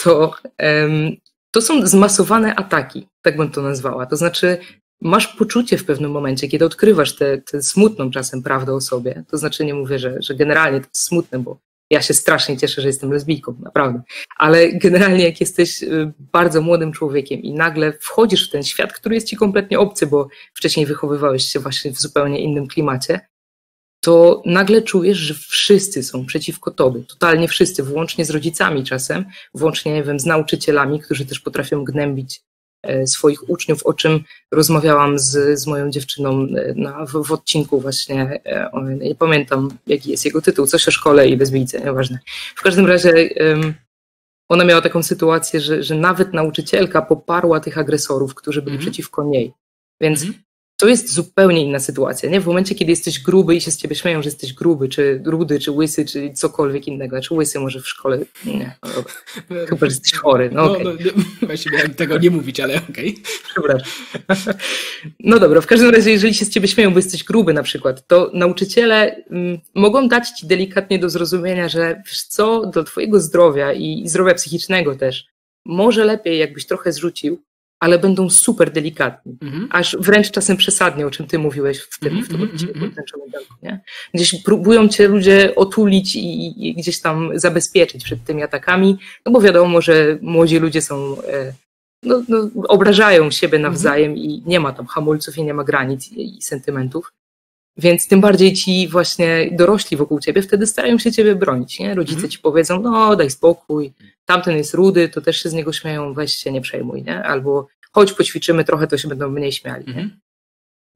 [0.04, 0.36] to,
[1.52, 4.06] to są zmasowane ataki, tak bym to nazwała.
[4.06, 4.58] To znaczy,
[5.02, 9.24] masz poczucie w pewnym momencie, kiedy odkrywasz tę smutną czasem prawdę o sobie.
[9.28, 12.82] To znaczy, nie mówię, że, że generalnie to jest smutne, bo ja się strasznie cieszę,
[12.82, 14.02] że jestem lesbijką, naprawdę.
[14.38, 19.16] Ale generalnie, jak jesteś y, bardzo młodym człowiekiem i nagle wchodzisz w ten świat, który
[19.16, 23.20] jest ci kompletnie obcy, bo wcześniej wychowywałeś się właśnie w zupełnie innym klimacie,
[24.02, 29.94] to nagle czujesz, że wszyscy są przeciwko tobie, totalnie wszyscy, włącznie z rodzicami czasem, włącznie,
[29.94, 32.42] nie wiem, z nauczycielami, którzy też potrafią gnębić
[32.84, 37.82] e, swoich uczniów, o czym rozmawiałam z, z moją dziewczyną e, na, w, w odcinku
[37.82, 38.42] właśnie,
[39.00, 42.20] nie pamiętam jaki jest jego tytuł, coś o szkole i lesbijce, nieważne.
[42.56, 43.30] W każdym razie
[44.50, 48.86] ona miała taką sytuację, że, że nawet nauczycielka poparła tych agresorów, którzy byli mm -hmm.
[48.86, 49.54] przeciwko niej.
[50.02, 50.49] Więc mm -hmm
[50.80, 52.42] to jest zupełnie inna sytuacja, nie?
[52.42, 55.60] W momencie, kiedy jesteś gruby i się z ciebie śmieją, że jesteś gruby, czy rudy,
[55.60, 58.90] czy łysy, czy cokolwiek innego, znaczy łysy może w szkole, nie, no,
[59.70, 60.84] chyba, że jesteś chory, no, okay.
[60.84, 63.18] no, no Właśnie miałem tego nie mówić, ale okej.
[63.58, 63.78] Okay.
[65.20, 68.08] No dobra, w każdym razie, jeżeli się z ciebie śmieją, bo jesteś gruby na przykład,
[68.08, 73.74] to nauczyciele mm, mogą dać ci delikatnie do zrozumienia, że wiesz co, do twojego zdrowia
[73.74, 75.26] i zdrowia psychicznego też,
[75.66, 77.42] może lepiej jakbyś trochę zrzucił,
[77.80, 79.68] ale będą super delikatni, mm -hmm.
[79.72, 82.52] aż wręcz czasem przesadnie, o czym ty mówiłeś w tym, mm -hmm, w tym mhm,
[82.52, 83.64] odcinku, mm -hmm.
[83.64, 83.82] nie?
[84.14, 89.42] Gdzieś próbują cię ludzie otulić i, i, gdzieś tam zabezpieczyć przed tymi atakami, no bo
[89.42, 91.54] wiadomo, że młodzi ludzie są, e,
[92.04, 93.74] no, no, obrażają siebie mhm.
[93.74, 97.12] nawzajem i nie ma tam hamulców i nie ma granic i, i sentymentów.
[97.80, 101.96] Więc tym bardziej ci właśnie dorośli wokół ciebie wtedy starają się ciebie bronić, nie?
[101.96, 102.32] Rodzice mhm.
[102.32, 103.94] ci powiedzą, no daj spokój,
[104.26, 107.24] tamten jest rudy, to też się z niego śmieją, weź się nie przejmuj, nie?
[107.24, 109.92] Albo chodź poćwiczymy trochę, to się będą mniej śmiali, nie?
[109.92, 110.20] Mhm.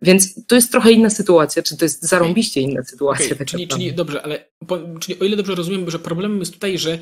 [0.01, 3.25] Więc to jest trochę inna sytuacja, czy to jest zarąbiście inna sytuacja.
[3.25, 6.53] Okay, tak czyli, czyli dobrze, ale po, czyli o ile dobrze rozumiem, że problemem jest
[6.53, 6.99] tutaj, że,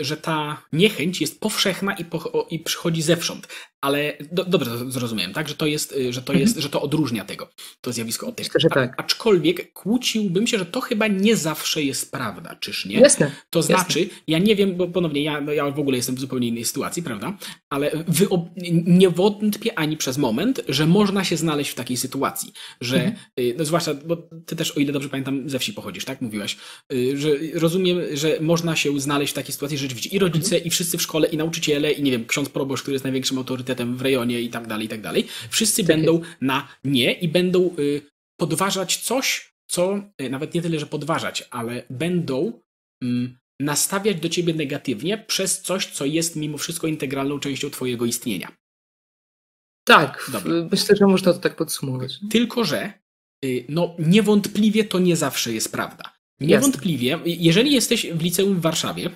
[0.00, 3.48] że ta niechęć jest powszechna i, po, i przychodzi zewsząd.
[3.80, 5.48] Ale do, dobrze zrozumiałem, tak?
[5.48, 6.62] Że to jest, y, że to jest, mhm.
[6.62, 7.48] że to odróżnia tego,
[7.80, 8.48] to zjawisko od tego.
[8.54, 8.94] Myślę, tak.
[8.96, 13.00] aczkolwiek kłóciłbym się, że to chyba nie zawsze jest prawda, czyż nie?
[13.00, 13.30] Jasne.
[13.50, 14.16] To znaczy, jasne.
[14.26, 17.02] ja nie wiem, bo ponownie ja, no ja w ogóle jestem w zupełnie innej sytuacji,
[17.02, 17.38] prawda?
[17.70, 18.04] Ale
[18.86, 23.16] nie wątpię ani przez moment, że można się znaleźć w takiej sytuacji, że, mhm.
[23.40, 24.16] Y, no zwłaszcza, bo
[24.46, 26.20] ty też, o ile dobrze pamiętam, ze wsi pochodzisz, tak?
[26.20, 26.56] Mówiłaś,
[26.92, 30.64] y, że rozumiem, że można się znaleźć w takiej sytuacji, że rzeczywiście i rodzice, mhm.
[30.64, 33.96] i wszyscy w szkole, i nauczyciele, i nie wiem, ksiądz proboszcz, który jest największym autorytetem,
[33.96, 35.26] w rejonie i tak dalej, i tak dalej.
[35.50, 38.02] Wszyscy tak będą na nie i będą y,
[38.40, 42.60] podważać coś, co y, nawet nie tyle, że podważać, ale będą
[43.04, 43.06] y,
[43.60, 48.52] nastawiać do ciebie negatywnie przez coś, co jest mimo wszystko integralną częścią twojego istnienia.
[49.84, 50.52] Tak, Dobra.
[50.70, 52.18] myślę, że można to tak podsumować.
[52.30, 52.92] Tylko, że
[53.44, 56.18] y, no niewątpliwie to nie zawsze jest prawda.
[56.40, 57.24] Niewątpliwie, Jasne.
[57.26, 59.10] jeżeli jesteś w liceum w Warszawie,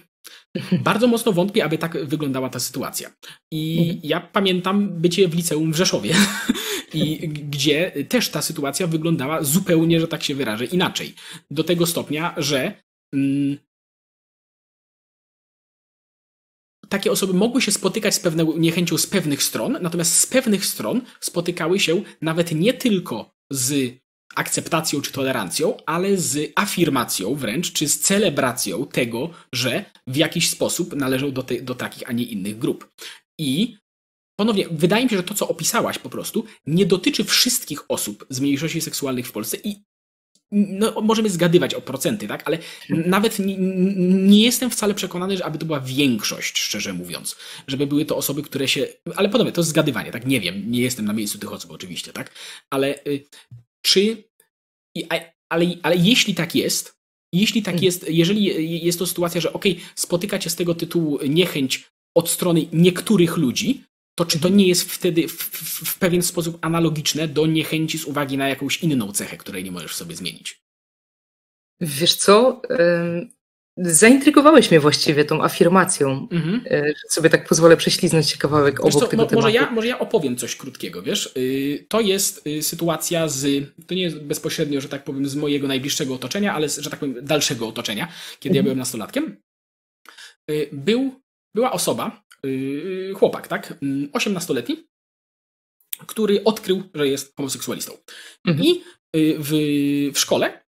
[0.84, 3.10] bardzo mocno wątpię, aby tak wyglądała ta sytuacja.
[3.50, 4.00] I mhm.
[4.02, 6.14] ja pamiętam bycie w liceum w Rzeszowie,
[6.94, 11.14] i gdzie też ta sytuacja wyglądała zupełnie, że tak się wyrażę, inaczej.
[11.50, 12.82] Do tego stopnia, że
[13.14, 13.58] mm,
[16.88, 21.02] takie osoby mogły się spotykać z pewną niechęcią z pewnych stron, natomiast z pewnych stron
[21.20, 24.01] spotykały się nawet nie tylko z
[24.34, 30.96] akceptacją czy tolerancją, ale z afirmacją wręcz, czy z celebracją tego, że w jakiś sposób
[30.96, 32.92] należą do, te, do takich, a nie innych grup.
[33.38, 33.76] I
[34.36, 38.40] ponownie, wydaje mi się, że to, co opisałaś po prostu, nie dotyczy wszystkich osób z
[38.40, 39.82] mniejszości seksualnych w Polsce i
[40.52, 42.42] no, możemy zgadywać o procenty, tak?
[42.46, 47.36] Ale nawet nie, nie, jestem wcale przekonany, że aby to była większość, szczerze mówiąc.
[47.66, 48.86] Żeby były to osoby, które się.
[49.16, 50.26] Ale podobnie, to jest zgadywanie, tak?
[50.26, 52.34] Nie wiem, nie jestem na miejscu tych osób, oczywiście, tak?
[52.70, 53.24] Ale y,
[53.82, 54.24] czy.
[55.48, 56.98] Ale, ale jeśli tak jest,
[57.34, 57.84] jeśli tak hmm.
[57.84, 59.64] jest, jeżeli jest to sytuacja, że ok,
[59.94, 63.84] spotyka cię z tego tytułu niechęć od strony niektórych ludzi,
[64.18, 68.04] to czy to nie jest wtedy w, w, w, pewien sposób analogiczne do niechęci z
[68.04, 70.62] uwagi na jakąś inną cechę, której nie możesz sobie zmienić?
[71.80, 72.62] Wiesz co?
[73.76, 76.60] Zaintrygowałeś mnie właściwie tą afirmacją, mhm.
[76.70, 79.34] E, że sobie tak pozwolę prześliznąć się kawałek wiesz obok co, tego tematu.
[79.34, 81.32] Może ja, może ja opowiem coś krótkiego, wiesz?
[81.36, 85.68] Y, to jest y, sytuacja z, to nie jest bezpośrednio, że tak powiem, z mojego
[85.68, 88.08] najbliższego otoczenia, ale z, że tak powiem, dalszego otoczenia,
[88.40, 88.56] kiedy mhm.
[88.56, 89.36] ja byłem nastolatkiem.
[90.50, 91.20] Y, był,
[91.54, 92.22] była osoba,
[93.14, 93.74] chłopak, tak?
[94.12, 94.86] 18-letni, mm,
[96.06, 97.92] który odkrył, że jest homoseksualistą.
[98.46, 98.66] Mhm.
[98.66, 98.82] I
[99.14, 99.50] w,
[100.14, 100.61] w szkole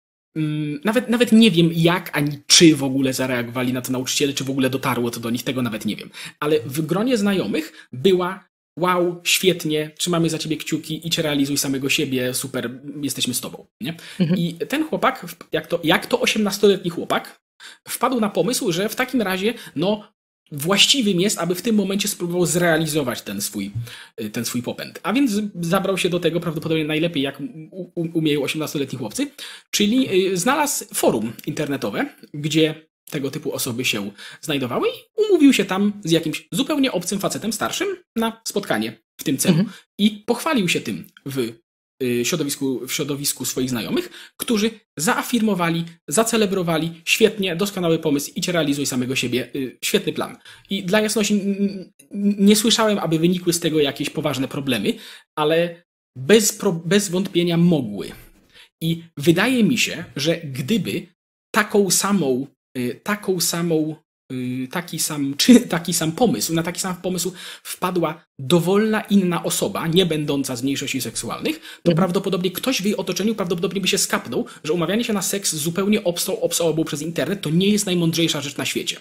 [0.83, 4.49] nawet, nawet nie wiem jak ani czy w ogóle zareagowali na to nauczyciele, czy w
[4.49, 6.09] ogóle dotarło to do nich, tego nawet nie wiem.
[6.39, 12.33] Ale w gronie znajomych była wow, świetnie, trzymamy za ciebie kciuki, idź realizuj samego siebie,
[12.33, 13.65] super, jesteśmy z tobą.
[13.81, 13.95] Nie?
[14.19, 14.39] Mhm.
[14.39, 17.39] I ten chłopak, jak to, jak to 18-letni chłopak,
[17.87, 20.13] wpadł na pomysł, że w takim razie, no,
[20.53, 23.71] właściwym jest, aby w tym momencie spróbował zrealizować ten swój,
[24.21, 24.99] y, ten swój popęd.
[25.03, 27.41] A więc zabrał się do tego prawdopodobnie najlepiej, jak
[27.93, 29.31] umieją 18-letni chłopcy,
[29.71, 32.75] czyli y, znalazł forum internetowe, gdzie
[33.09, 34.11] tego typu osoby się
[34.41, 39.37] znajdowały i umówił się tam z jakimś zupełnie obcym facetem starszym na spotkanie w tym
[39.37, 39.59] celu.
[39.59, 39.77] Mhm.
[39.97, 41.62] I pochwalił się tym w
[42.23, 49.49] środowisku, w środowisku swoich znajomych, którzy zaafirmowali, zacelebrowali, świetnie, doskonały pomysł, idź realizuj samego siebie,
[49.55, 50.37] y, świetny plan.
[50.69, 51.41] I dla jasności
[52.39, 54.93] nie słyszałem, aby wynikły z tego jakieś poważne problemy,
[55.35, 55.83] ale
[56.17, 58.11] bez, bez wątpienia mogły.
[58.81, 61.07] I wydaje mi się, że gdyby
[61.51, 64.02] taką samą, y, taką samą Y,
[64.71, 70.05] taki sam, czy taki sam pomysł, na taki sam pomysł wpadła dowolna inna osoba, nie
[70.05, 71.97] będąca z mniejszości seksualnych, to mhm.
[71.97, 76.03] prawdopodobnie ktoś w jej otoczeniu prawdopodobnie by się skapnął, że umawianie się na seks zupełnie
[76.03, 78.97] obcą osobą przez internet to nie jest najmądrzejsza rzecz na świecie.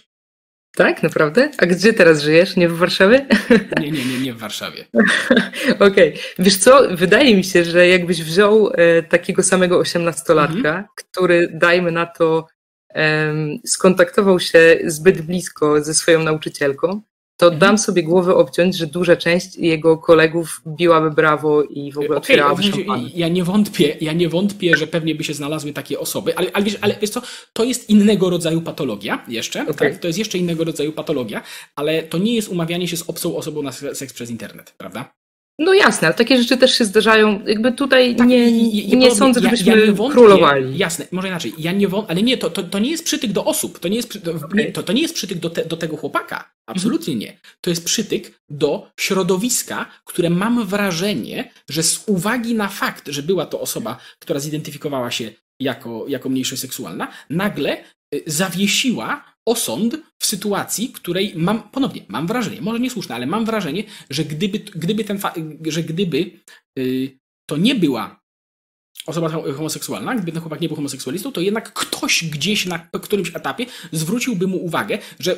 [0.76, 1.50] Tak, naprawdę?
[1.58, 2.56] A gdzie teraz żyjesz?
[2.56, 3.26] Nie w Warszawie?
[3.80, 4.84] Nie, nie, nie, nie w Warszawie.
[5.74, 5.88] Okej.
[5.88, 6.12] Okay.
[6.38, 10.84] Wiesz co, wydaje mi się, że jakbyś wziął e, takiego samego osiemnastolatka, mhm.
[10.96, 12.46] który, dajmy na to,
[13.66, 17.02] skontaktował się zbyt blisko ze swoją nauczycielką,
[17.36, 17.60] to mhm.
[17.60, 22.18] dam sobie głowę obciąć, że duża część jego kolegów biłaby brawo i w ogóle okay,
[22.18, 22.62] otwierałaby.
[23.14, 26.64] Ja nie wątpię, ja nie wątpię, że pewnie by się znalazły takie osoby, ale, ale,
[26.64, 29.74] wiesz, ale wiesz co, to jest innego rodzaju patologia jeszcze, okay.
[29.74, 29.98] tak?
[29.98, 31.42] To jest jeszcze innego rodzaju patologia,
[31.76, 35.21] ale to nie jest umawianie się z obcą osobą na seks przez internet, prawda?
[35.58, 37.44] No jasne, ale takie rzeczy też się zdarzają.
[37.46, 40.78] Jakby tutaj tak, nie, nie, nie sądzę, żebyśmy ja, ja wątpię, królowali.
[40.78, 41.54] Jasne, może inaczej.
[41.58, 43.78] Ja nie wątpię, ale nie, to, to, to nie jest przytyk do osób.
[43.78, 44.72] To nie jest, okay.
[44.72, 46.52] to, to nie jest przytyk do, te, do tego chłopaka.
[46.66, 47.38] Absolutnie nie.
[47.60, 53.46] To jest przytyk do środowiska, które mam wrażenie, że z uwagi na fakt, że była
[53.46, 57.84] to osoba, która zidentyfikowała się jako, jako mniejszość seksualna, nagle
[58.14, 63.84] y, zawiesiła osąd w sytuacji, której mam, ponownie, mam wrażenie, może niesłuszne, ale mam wrażenie,
[64.10, 65.18] że gdyby, gdyby ten,
[65.66, 66.30] że gdyby
[66.76, 68.21] yy, to nie była
[69.06, 73.66] osoba homoseksualna, gdyby ten chłopak nie był homoseksualistą, to jednak ktoś gdzieś na którymś etapie
[73.92, 75.36] zwróciłby mu uwagę, że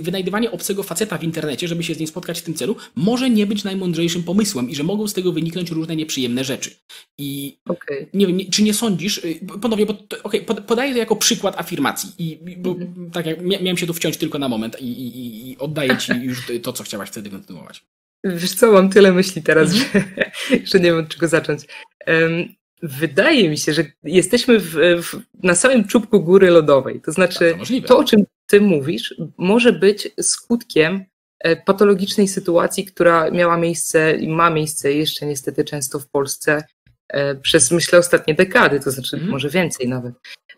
[0.00, 3.46] wynajdywanie obcego faceta w internecie, żeby się z nim spotkać w tym celu, może nie
[3.46, 6.70] być najmądrzejszym pomysłem i że mogą z tego wyniknąć różne nieprzyjemne rzeczy.
[7.18, 8.06] I okay.
[8.14, 12.56] nie wiem, czy nie sądzisz, y, ponownie, bo okay, podaję to jako przykład afirmacji i
[12.56, 13.10] bo, mm-hmm.
[13.10, 16.38] tak jak miałem się tu wciąć tylko na moment i, i, i oddaję ci już
[16.62, 17.84] to, co chciałaś wtedy kontynuować.
[18.24, 20.02] Wiesz co, mam tyle myśli teraz, mm-hmm.
[20.50, 21.62] że, że nie wiem od czego zacząć.
[22.06, 27.00] Um, Wydaje mi się, że jesteśmy w, w, na samym czubku góry lodowej.
[27.00, 31.04] To znaczy, to, to, o czym ty mówisz, może być skutkiem
[31.38, 36.64] e, patologicznej sytuacji, która miała miejsce i ma miejsce jeszcze niestety często w Polsce
[37.08, 39.28] e, przez, myślę, ostatnie dekady, to znaczy mm.
[39.28, 40.14] może więcej nawet.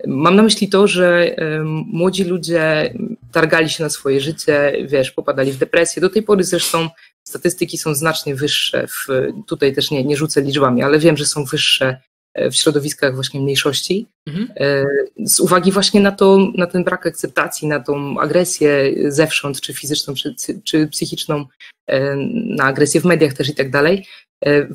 [0.07, 1.37] Mam na myśli to, że
[1.87, 2.95] młodzi ludzie
[3.33, 6.03] targali się na swoje życie, wiesz, popadali w depresję.
[6.03, 6.89] Do tej pory zresztą
[7.25, 8.87] statystyki są znacznie wyższe.
[8.87, 9.07] W,
[9.47, 13.41] tutaj też nie, nie rzucę liczbami, ale wiem, że są wyższe E, w środowiskach właśnie
[13.41, 14.49] mniejszości, mhm.
[14.57, 14.87] E,
[15.25, 20.15] z uwagi właśnie na, to, na ten brak akceptacji, na tą agresję zewsząd, czy fizyczną,
[20.15, 21.47] czy, czy psychiczną,
[21.87, 22.17] e,
[22.57, 24.07] na agresję w mediach też i tak dalej.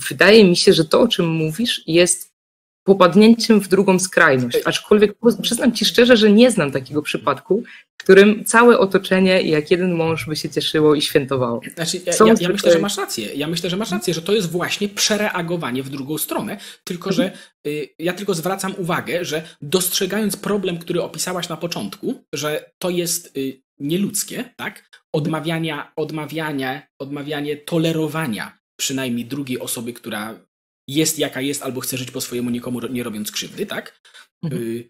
[0.09, 2.35] Wydaje mi się, że to, o czym mówisz, jest
[2.83, 4.57] popadnięciem w drugą skrajność.
[4.65, 7.63] Aczkolwiek przyznam Ci szczerze, że nie znam takiego przypadku,
[7.97, 11.61] którym całe otoczenie jak jeden mąż by się cieszyło i świętowało.
[11.75, 13.33] Znaczy, ja, ja, ja myślę, że masz rację.
[13.33, 17.31] Ja myślę, że masz rację, że to jest właśnie przereagowanie w drugą stronę, tylko że
[17.67, 23.37] y, ja tylko zwracam uwagę, że dostrzegając problem, który opisałaś na początku, że to jest
[23.37, 24.89] y, nieludzkie, tak?
[25.13, 30.39] Odmawiania, odmawiania, odmawianie tolerowania przynajmniej drugiej osoby, która
[30.87, 34.01] jest jaka jest, albo chce żyć po swojemu, nikomu nie robiąc krzywdy, tak?
[34.43, 34.63] Mhm.
[34.63, 34.89] Y,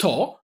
[0.00, 0.40] to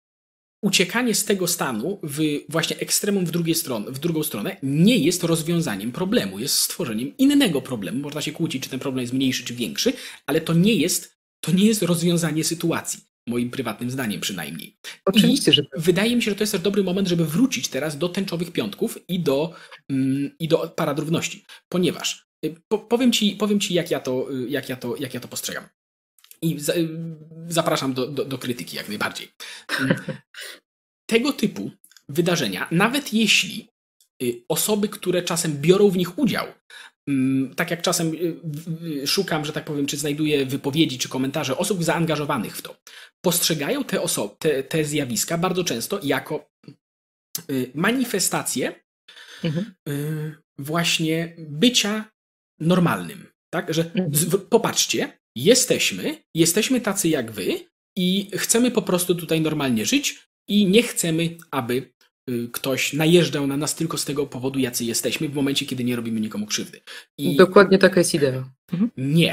[0.63, 5.25] uciekanie z tego stanu w właśnie ekstremum w, drugiej stron, w drugą stronę nie jest
[5.25, 8.01] rozwiązaniem problemu, jest stworzeniem innego problemu.
[8.01, 9.93] Można się kłócić, czy ten problem jest mniejszy, czy większy,
[10.27, 13.01] ale to nie jest, to nie jest rozwiązanie sytuacji.
[13.27, 14.77] Moim prywatnym zdaniem przynajmniej.
[15.05, 15.63] Oczywiście, I że.
[15.77, 18.99] Wydaje mi się, że to jest też dobry moment, żeby wrócić teraz do tęczowych piątków
[19.09, 19.53] i do,
[19.91, 21.45] mm, i do parad równości.
[21.69, 25.15] Ponieważ y, po, powiem ci, powiem ci jak, ja to, y, jak, ja to, jak
[25.15, 25.65] ja to postrzegam.
[26.43, 26.89] I za, y,
[27.49, 29.29] zapraszam do, do, do krytyki jak najbardziej.
[31.11, 31.71] Tego typu
[32.09, 33.71] wydarzenia, nawet jeśli
[34.49, 36.47] osoby, które czasem biorą w nich udział,
[37.11, 38.15] Mm, tak jak czasem
[39.03, 42.77] y, szukam, że tak powiem, czy znajduję wypowiedzi czy komentarze osób zaangażowanych w to,
[43.25, 46.51] postrzegają te, osoby, te, te zjawiska bardzo często jako
[47.51, 48.81] y, manifestacje
[49.45, 49.75] mhm.
[49.89, 52.05] Y, właśnie bycia
[52.61, 53.27] normalnym.
[53.53, 54.13] Tak, że mhm.
[54.51, 57.61] popatrzcie, jesteśmy, jesteśmy tacy jak wy
[57.97, 61.93] i chcemy po prostu tutaj normalnie żyć i nie chcemy, aby
[62.31, 65.97] Y, ktoś najeżdżał na nas tylko z tego powodu, jacy jesteśmy, w momencie, kiedy nie
[65.97, 66.81] robimy nikomu krzywdy.
[67.19, 67.37] I...
[67.37, 68.51] Dokładnie taka jest idea.
[68.73, 68.91] Mhm.
[68.97, 69.33] Nie.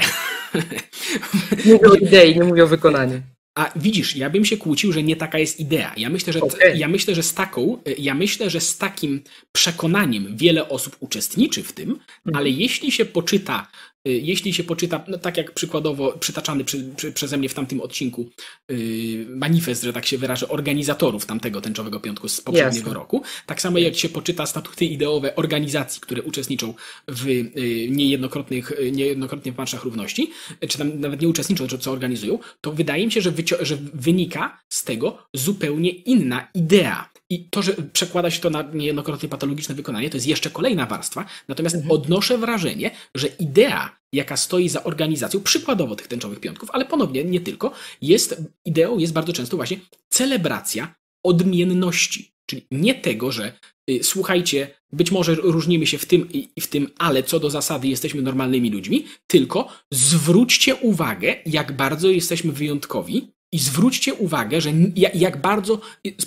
[1.66, 3.22] Nie mówię o idei, nie mówię o wykonaniu.
[3.58, 5.94] A widzisz, ja bym się kłócił, że nie taka jest idea.
[5.96, 6.76] Ja myślę, że, okay.
[6.76, 11.62] ja myślę, że z taką, y, ja myślę, że z takim przekonaniem wiele osób uczestniczy
[11.62, 12.36] w tym, mhm.
[12.36, 13.70] ale jeśli się poczyta
[14.04, 18.30] jeśli się poczyta, no tak jak przykładowo przytaczany przy, przy, przeze mnie w tamtym odcinku
[18.68, 22.94] yy, manifest, że tak się wyrażę, organizatorów tamtego tęczowego piątku z poprzedniego Jasne.
[22.94, 26.74] roku, tak samo jak się poczyta statuty ideowe organizacji, które uczestniczą
[27.08, 27.50] w yy,
[27.90, 30.30] niejednokrotnych, yy, niejednokrotnie w marszach równości,
[30.68, 34.60] czy tam nawet nie uczestniczą, czy co organizują, to wydaje mi się, że, że wynika
[34.68, 37.17] z tego zupełnie inna idea.
[37.30, 41.24] I to, że przekłada się to na niejednokrotnie patologiczne wykonanie, to jest jeszcze kolejna warstwa.
[41.48, 41.92] Natomiast mhm.
[41.92, 47.40] odnoszę wrażenie, że idea, jaka stoi za organizacją, przykładowo tych tęczowych piątków, ale ponownie nie
[47.40, 52.32] tylko, jest ideą, jest bardzo często właśnie celebracja odmienności.
[52.46, 53.52] Czyli nie tego, że
[53.90, 57.88] y, słuchajcie, być może różnimy się w tym i w tym, ale co do zasady
[57.88, 64.72] jesteśmy normalnymi ludźmi, tylko zwróćcie uwagę, jak bardzo jesteśmy wyjątkowi i zwróćcie uwagę, że
[65.14, 65.80] jak bardzo,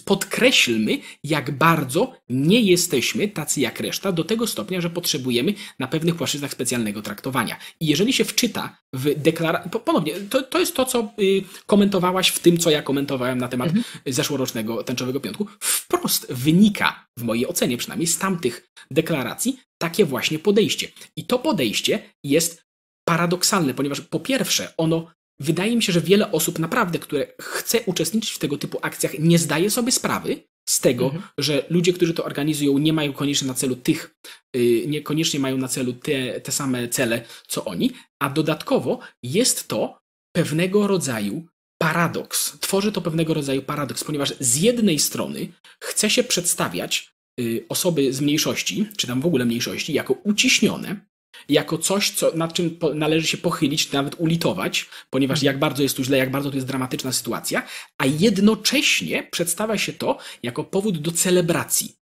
[0.05, 6.15] podkreślmy, jak bardzo nie jesteśmy tacy jak reszta, do tego stopnia, że potrzebujemy na pewnych
[6.15, 7.57] płaszczyznach specjalnego traktowania.
[7.79, 12.39] I jeżeli się wczyta w deklarację, ponownie, to, to jest to, co y, komentowałaś w
[12.39, 13.85] tym, co ja komentowałem na temat mhm.
[14.05, 20.87] zeszłorocznego tęczowego piątku, wprost wynika, w mojej ocenie przynajmniej, z tamtych deklaracji takie właśnie podejście.
[21.15, 22.63] I to podejście jest
[23.07, 28.31] paradoksalne, ponieważ po pierwsze, ono wydaje mi się, że wiele osób naprawdę, które chce uczestniczyć
[28.31, 31.23] w tego typu akcjach, nie zdaje sobie sprawy z tego, mhm.
[31.37, 34.15] że ludzie, którzy to organizują, nie mają koniecznie na celu tych,
[34.55, 39.99] yy, niekoniecznie mają na celu te, te same cele, co oni, a dodatkowo jest to
[40.35, 41.47] pewnego rodzaju
[41.81, 42.57] paradoks.
[42.59, 45.47] Tworzy to pewnego rodzaju paradoks, ponieważ z jednej strony
[45.79, 51.10] chce się przedstawiać y, osoby z mniejszości, czy tam w ogóle mniejszości, jako uciśnione,
[51.49, 55.97] jako coś, co, nad czym po, należy się pochylić, nawet ulitować, ponieważ jak bardzo jest
[55.97, 57.63] tu źle, jak bardzo to jest dramatyczna sytuacja,
[57.97, 62.01] a jednocześnie przedstawia się to jako powód do celebracji.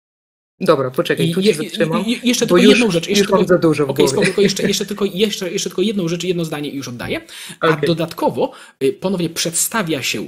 [0.61, 2.05] Dobra, poczekaj, tu się zatrzymam.
[2.07, 3.09] Je, jeszcze tylko już, jedną rzecz.
[3.09, 6.71] Jeszcze już za dużo tylko jeszcze, jeszcze, tylko, jeszcze, jeszcze tylko jedną rzecz, jedno zdanie
[6.71, 7.21] i już oddaję.
[7.61, 7.87] A okay.
[7.87, 10.27] dodatkowo y, ponownie przedstawia się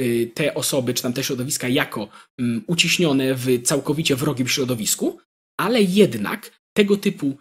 [0.00, 5.18] y, te osoby, czy tam te środowiska jako um, uciśnione w całkowicie wrogim środowisku,
[5.60, 7.36] ale jednak tego typu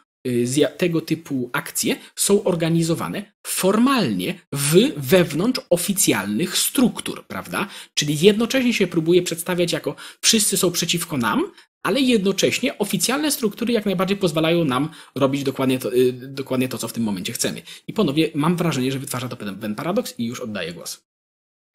[0.78, 7.68] tego typu akcje są organizowane formalnie w wewnątrz oficjalnych struktur, prawda?
[7.94, 11.52] Czyli jednocześnie się próbuje przedstawiać jako wszyscy są przeciwko nam,
[11.84, 16.88] ale jednocześnie oficjalne struktury jak najbardziej pozwalają nam robić dokładnie to, y, dokładnie to co
[16.88, 17.62] w tym momencie chcemy.
[17.88, 21.06] I ponownie mam wrażenie, że wytwarza to pewien paradoks i już oddaję głos.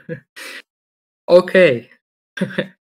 [1.26, 1.90] Okej.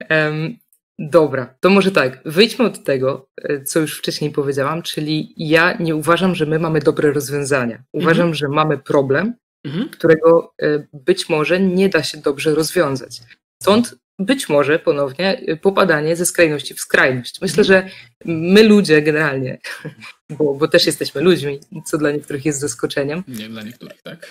[0.00, 0.63] Okay.
[0.98, 5.96] Dobra, to może tak, wyjdźmy od tego, e, co już wcześniej powiedziałam, czyli ja nie
[5.96, 7.82] uważam, że my mamy dobre rozwiązania.
[7.92, 8.34] Uważam, mhm.
[8.34, 9.88] że mamy problem, mhm.
[9.88, 13.20] którego e, być może nie da się dobrze rozwiązać.
[13.62, 17.40] Stąd być może ponownie popadanie ze skrajności w skrajność.
[17.40, 17.88] Myślę, że
[18.24, 19.58] my ludzie generalnie,
[20.38, 23.24] bo, bo też jesteśmy ludźmi, co dla niektórych jest zaskoczeniem.
[23.28, 24.30] Nie dla niektórych, tak.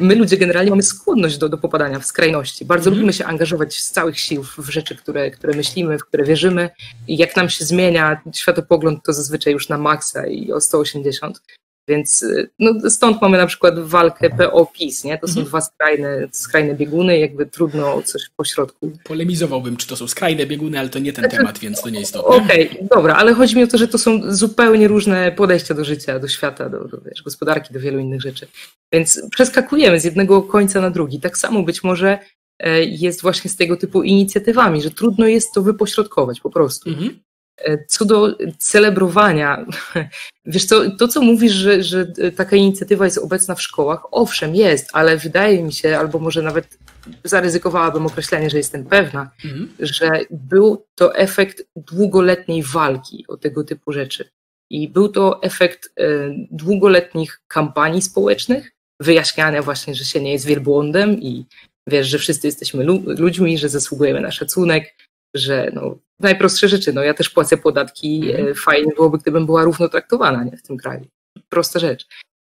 [0.00, 2.64] my ludzie generalnie mamy skłonność do, do popadania w skrajności.
[2.64, 2.96] Bardzo Mhm.
[2.96, 6.70] lubimy się angażować z całych sił w rzeczy, które, które myślimy, w które wierzymy.
[7.08, 11.42] I jak nam się zmienia światopogląd, to zazwyczaj już na maksa i o 180.
[11.90, 15.18] Więc y, no, stąd mamy na przykład walkę PO-PiS, nie?
[15.18, 15.46] To są Mhm.
[15.46, 18.92] dwa skrajne, skrajne bieguny, jakby trudno coś po środku.
[19.04, 22.00] Polemizowałbym, czy to są skrajne bieguny, ale to nie ten Znaczy, temat, więc to nie
[22.00, 22.36] istotne.
[22.36, 26.18] Okej, dobra, ale chodzi mi o to, że to są zupełnie różne podejścia do życia,
[26.18, 28.46] do świata, do, do wiesz, gospodarki, do wielu innych rzeczy.
[28.92, 31.20] Więc przeskakujemy z jednego końca na drugi.
[31.20, 32.18] Tak samo być może
[32.58, 36.90] e, jest właśnie z tego typu inicjatywami, że trudno jest to wypośrodkować po prostu.
[36.90, 37.20] Mhm.
[37.64, 39.66] E, Co do celebrowania,
[40.46, 44.90] wiesz co, to co mówisz, że, że taka inicjatywa jest obecna w szkołach, owszem jest,
[44.92, 46.78] ale wydaje mi się, albo może nawet
[47.24, 49.68] zaryzykowałabym określenie, że jestem pewna, Mhm.
[49.80, 54.28] że był to efekt długoletniej walki o tego typu rzeczy.
[54.70, 56.04] I był to efekt e,
[56.50, 58.70] długoletnich kampanii społecznych,
[59.00, 61.46] wyjaśniania właśnie, że się nie jest wielbłądem i
[61.86, 64.94] wiesz, że wszyscy jesteśmy lu- ludźmi, że zasługujemy na szacunek,
[65.34, 68.48] że no, najprostsze rzeczy, no ja też płacę podatki, Mhm.
[68.48, 71.06] e, fajnie byłoby, gdybym była równo traktowana nie, w tym kraju.
[71.48, 72.06] Prosta rzecz.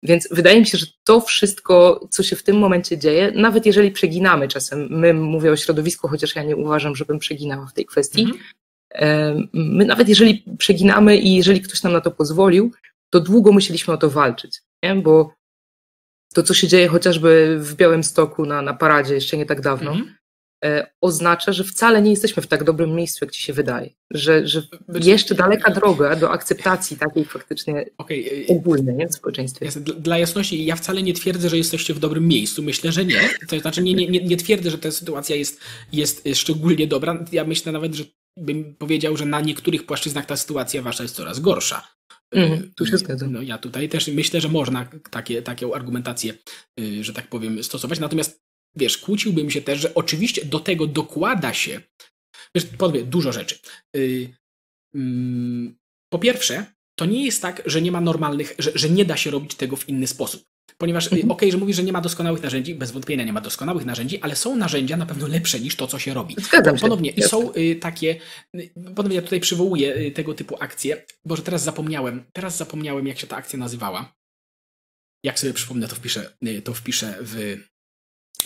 [0.02, 3.90] Więc wydaje mi się, że to wszystko, co się w tym momencie dzieje, nawet jeżeli
[3.90, 8.22] przeginamy czasem, my mówię o środowisku, chociaż ja nie uważam, żebym przeginała w tej kwestii,
[8.22, 9.48] Mhm.
[9.52, 12.72] my nawet jeżeli przeginamy i jeżeli ktoś nam na to pozwolił,
[13.10, 14.94] to długo musieliśmy o to walczyć, nie?
[14.94, 15.34] bo
[16.34, 20.16] to, co się dzieje chociażby w Białymstoku na, na paradzie jeszcze nie tak dawno, Mhm.
[20.64, 23.90] E, oznacza, że wcale nie jesteśmy w tak dobrym miejscu, jak ci się wydaje.
[24.12, 29.68] Że, że jeszcze daleka droga do akceptacji takiej faktycznie Okej, y, ogólnej nie, w społeczeństwie.
[29.80, 32.62] Dla- jasności, ja wcale nie twierdzę, że jesteście w dobrym miejscu.
[32.62, 33.20] Myślę, że nie.
[33.48, 35.60] To znaczy, nie, nie, nie, twierdzę, że ta sytuacja jest,
[35.92, 37.24] jest szczególnie dobra.
[37.32, 38.04] Ja myślę nawet, że
[38.36, 41.88] bym powiedział, że na niektórych płaszczyznach ta sytuacja wasza jest coraz gorsza.
[42.32, 43.32] Mhm, tu się zgadzam.
[43.32, 46.34] No ja tutaj też myślę, że można takie, taką argumentację,
[47.00, 48.00] że tak powiem, stosować.
[48.00, 48.43] Natomiast
[48.76, 51.80] wiesz, kłóciłbym się też, że oczywiście do tego dokłada się,
[52.54, 53.58] wiesz, podwie, dużo rzeczy.
[53.96, 54.34] Y,
[54.94, 55.76] mm,
[56.12, 56.66] Po pierwsze,
[56.98, 59.76] to nie jest tak, że nie ma normalnych, że, że nie da się robić tego
[59.76, 60.44] w inny sposób.
[60.78, 61.50] Ponieważ, okej, Mhm.
[61.52, 64.56] że mówisz, że nie ma doskonałych narzędzi, bez wątpienia nie ma doskonałych narzędzi, ale są
[64.56, 66.36] narzędzia na pewno lepsze niż to, co się robi.
[66.38, 66.82] Zgadzam się.
[66.82, 68.20] Ponownie, i są y, takie,
[68.56, 73.06] y, ponownie ja tutaj przywołuję y, tego typu akcje, bo że teraz zapomniałem, teraz zapomniałem,
[73.06, 74.14] jak się ta akcja nazywała.
[75.24, 77.58] Jak sobie przypomnę, to wpiszę, y, to wpiszę w,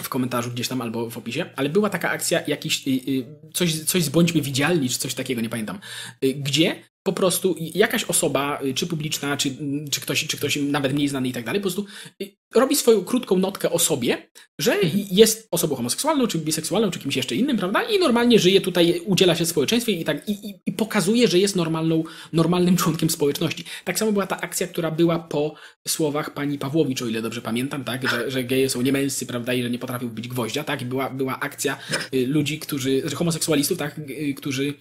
[0.02, 3.80] w komentarzu gdzieś tam albo w opisie, ale była taka akcja, jakiś, y, y, coś,
[3.84, 5.78] coś z bądźmy widzialni, czy coś takiego, nie pamiętam,
[6.24, 9.56] y, gdzie po prostu jakaś osoba, y, czy publiczna, czy,
[9.90, 11.86] czy, ktoś, czy ktoś nawet mniej znany i tak dalej, po prostu
[12.22, 14.76] y, robi swoją krótką notkę o sobie, że
[15.10, 17.82] jest osobą homoseksualną, czy biseksualną, czy kimś jeszcze innym, prawda?
[17.82, 21.38] I normalnie żyje tutaj, udziela się w społeczeństwie i tak i, i, i pokazuje, że
[21.38, 23.64] jest normalną, normalnym członkiem społeczności.
[23.84, 25.54] Tak samo była ta akcja, która była po
[25.88, 28.08] słowach pani Pawłowicz, o ile dobrze pamiętam, tak?
[28.08, 29.54] Że, że geje są niemęscy, prawda?
[29.54, 30.82] I że nie potrafią bić gwoździa, tak?
[30.82, 31.78] I była, była akcja
[32.14, 34.00] y, ludzi, którzy, homoseksualistów, tak?
[34.36, 34.74] Którzy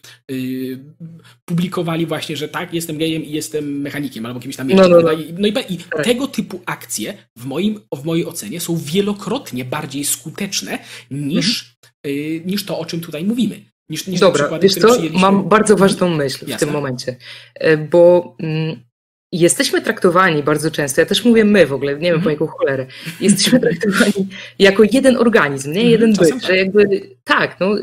[1.46, 5.02] publikowali właśnie, że tak, jestem gejem i jestem mechanikiem, albo kimś tam No, no, no.
[5.02, 5.14] prawda?
[5.24, 6.04] I, no i, Tak.
[6.04, 10.80] tego typu akcje w, moim, w mojej ocenie są wielokrotnie bardziej skuteczne
[11.12, 11.76] niż,
[12.08, 13.62] y, niż to, o czym tutaj mówimy.
[13.90, 16.68] Niż, niż Dobra, przykłady, wiesz co, mam bardzo ważną myśl w Jasne.
[16.68, 17.16] tym momencie,
[17.56, 18.87] E, bo mm,
[19.32, 22.24] jesteśmy traktowani bardzo często, ja też mówię my w ogóle, nie wiem Mhm.
[22.24, 22.86] po jaką cholerę,
[23.22, 24.28] jesteśmy traktowani
[24.60, 26.52] jako jeden organizm, nie Mhm, jeden czasem byt, tak.
[26.52, 27.76] że jakby tak, no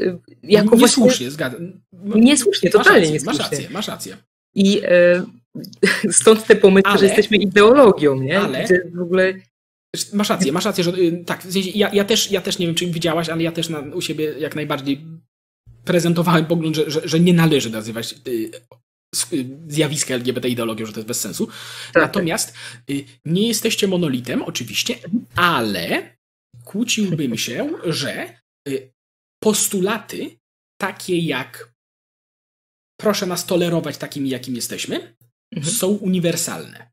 [0.42, 1.72] jako właśnie Niesłusznie, zgadzam.
[2.14, 3.56] niesłusznie, Masz totalnie rację, masz niesłusznie.
[3.58, 4.16] rację, masz rację.
[4.54, 5.22] I e,
[6.10, 8.40] stąd te pomysły, Ale- że jesteśmy ideologią, nie?
[8.40, 9.34] ale- Gdzie w ogóle
[10.12, 12.66] Masz rację, masz rację, że y, tak, w sensie ja, ja, też, ja też nie
[12.66, 15.00] wiem, czy widziałaś, ale ja też na, u siebie jak najbardziej
[15.84, 18.50] prezentowałem pogląd, że, że, że nie należy nazywać y,
[19.68, 21.46] zjawiska LGBT ideologią, że to jest bez sensu.
[21.92, 22.54] tak, Natomiast
[22.90, 24.94] y, nie jesteście monolitem, oczywiście,
[25.36, 26.16] ale
[26.64, 28.34] kłóciłbym się, że
[28.68, 28.92] y,
[29.42, 30.30] postulaty
[30.80, 31.72] takie jak
[33.00, 35.14] proszę nas tolerować takimi, jakim jesteśmy,
[35.56, 35.74] Mhm.
[35.74, 36.90] są uniwersalne.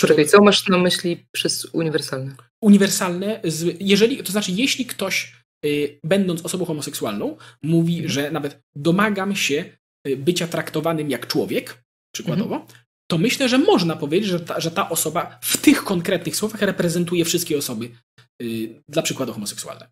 [0.00, 2.34] Poczekaj, co masz na myśli przez uniwersalne?
[2.62, 5.32] uniwersalne, z, jeżeli, to znaczy, jeśli ktoś,
[5.66, 8.10] y, będąc osobą homoseksualną, mówi, Mhm.
[8.12, 9.78] że nawet domagam się
[10.16, 11.82] bycia traktowanym jak człowiek,
[12.14, 12.72] przykładowo, Mhm.
[13.10, 17.24] to myślę, że można powiedzieć, że ta, że ta osoba w tych konkretnych słowach reprezentuje
[17.24, 17.88] wszystkie osoby,
[18.42, 19.88] y, dla przykładu homoseksualne.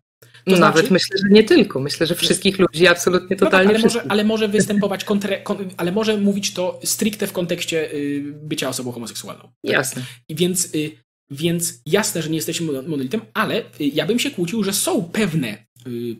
[0.47, 1.79] Znaczy- nawet myślę, że nie tylko.
[1.79, 5.57] Myślę, że wszystkich ludzi, absolutnie No tak, totalnie ale, może, ale może występować, kontre, kon,
[5.77, 9.51] ale może mówić to stricte w kontekście y, bycia osobą homoseksualną.
[9.63, 10.03] Jasne.
[10.29, 10.91] I więc y,
[11.31, 15.68] więc jasne, że nie jesteśmy monolitem, ale ja bym się kłócił, że są pewne Y,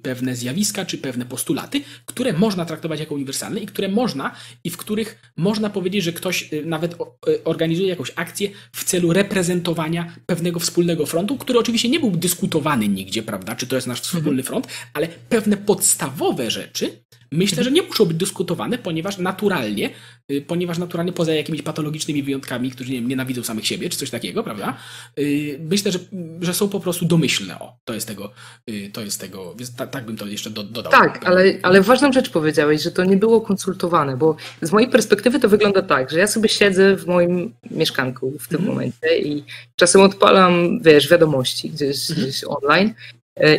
[0.02, 4.78] pewne zjawiska czy pewne postulaty, które można traktować jako uniwersalne i które można i w
[4.78, 10.60] których można powiedzieć, że ktoś y, nawet y, organizuje jakąś akcję w celu reprezentowania pewnego
[10.60, 14.46] wspólnego frontu, który oczywiście nie był dyskutowany nigdzie, prawda, czy to jest nasz wspólny mhm.
[14.46, 19.90] front, ale pewne podstawowe rzeczy myślę, że nie muszą być dyskutowane, ponieważ naturalnie,
[20.32, 24.10] y, ponieważ naturalnie poza jakimiś patologicznymi wyjątkami, którzy nie wiem, nienawidzą samych siebie, czy coś
[24.10, 24.78] takiego, prawda?
[25.20, 26.00] Y, myślę, że,
[26.42, 27.60] że są po prostu domyślne.
[27.60, 28.32] O, to jest tego,
[28.70, 30.92] y, to jest tego, więc ta, tak bym to jeszcze do, dodał.
[30.92, 35.40] Tak, ale, ale ważną rzecz powiedziałeś, że to nie było konsultowane, bo z mojej perspektywy
[35.40, 38.72] to wygląda tak, że ja sobie siedzę w moim mieszkanku w tym mm.
[38.72, 39.44] momencie i
[39.76, 42.24] czasem odpalam, wiesz, wiadomości gdzieś, mm.
[42.24, 42.94] gdzieś online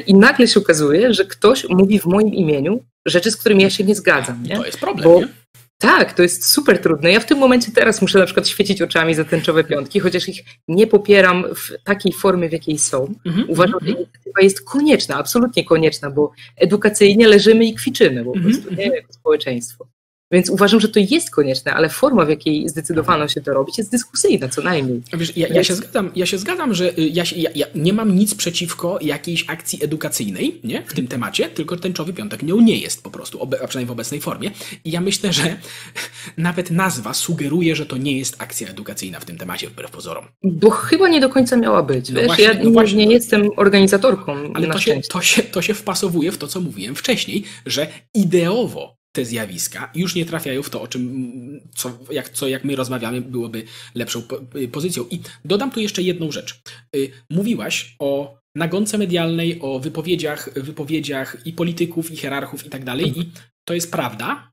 [0.07, 3.85] i nagle się okazuje, że ktoś mówi w moim imieniu rzeczy, z którymi ja się
[3.85, 4.43] nie zgadzam.
[4.43, 4.57] Nie?
[4.57, 5.28] To jest problem, Bo, nie?
[5.81, 7.12] Tak, to jest super trudne.
[7.12, 10.45] Ja w tym momencie teraz muszę na przykład świecić oczami za tęczowe piątki, chociaż ich
[10.68, 13.14] nie popieram w takiej formie, w jakiej są.
[13.26, 18.45] Mm-hmm, Uważam, że inicjatywa jest konieczna, absolutnie konieczna, bo edukacyjnie leżymy i kwiczymy po mhm,
[18.45, 18.78] prostu, mm-hmm.
[18.78, 19.87] nie, jako społeczeństwo.
[20.33, 23.91] Więc uważam, że to jest konieczne, ale forma, w jakiej zdecydowano się to robić, jest
[23.91, 25.03] dyskusyjna, co najmniej.
[25.12, 27.93] Wiesz, ja, ja, się zgadzam, ja się zgadzam, że y, ja, się, ja, ja, nie
[27.93, 30.83] mam nic przeciwko jakiejś akcji edukacyjnej nie?
[30.87, 34.20] w tym temacie, tylko tęczowy piątek nią nie jest po prostu, a przynajmniej w obecnej
[34.20, 34.51] formie.
[34.85, 35.57] I ja myślę, że
[36.37, 40.24] nawet nazwa sugeruje, że to nie jest akcja edukacyjna w tym temacie, wbrew pozorom.
[40.43, 42.11] Bo chyba nie do końca miała być.
[42.11, 43.07] No wiesz, właśnie, ja no właśnie.
[43.07, 44.53] nie jestem organizatorką.
[44.55, 49.00] Ale to się, to, się, to się wpasowuje w to, co mówiłem wcześniej, że ideowo
[49.13, 53.21] te zjawiska już nie trafiają w to, o czym, co, jak, co, jak my rozmawiamy,
[53.21, 54.23] byłoby lepszą
[54.57, 55.05] y, pozycją.
[55.11, 56.63] I dodam tu jeszcze jedną rzecz.
[56.97, 63.19] Y, mówiłaś o nagonce medialnej, o wypowiedziach, wypowiedziach i polityków, i hierarchów i tak dalej.
[63.19, 63.31] I
[63.65, 64.53] to jest prawda,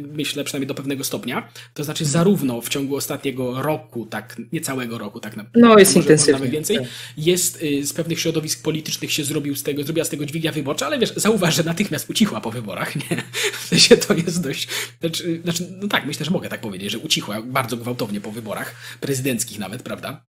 [0.00, 1.48] myślę przynajmniej do pewnego stopnia.
[1.74, 5.68] To znaczy zarówno w ciągu ostatniego roku, tak niecałego roku, tak naprawdę.
[5.68, 6.48] No jest intensywnie.
[6.48, 6.86] więcej, tak.
[7.16, 10.86] jest y, z pewnych środowisk politycznych się zrobił z tego, zrobiła z tego dźwignia wyborcza,
[10.86, 13.22] ale wiesz, zauważ, że natychmiast ucichła po wyborach, nie?
[13.62, 14.68] W sensie to jest dość,
[15.00, 18.74] znaczy, znaczy no tak, myślę, że mogę tak powiedzieć, że ucichła bardzo gwałtownie po wyborach
[19.00, 20.29] prezydenckich nawet, prawda?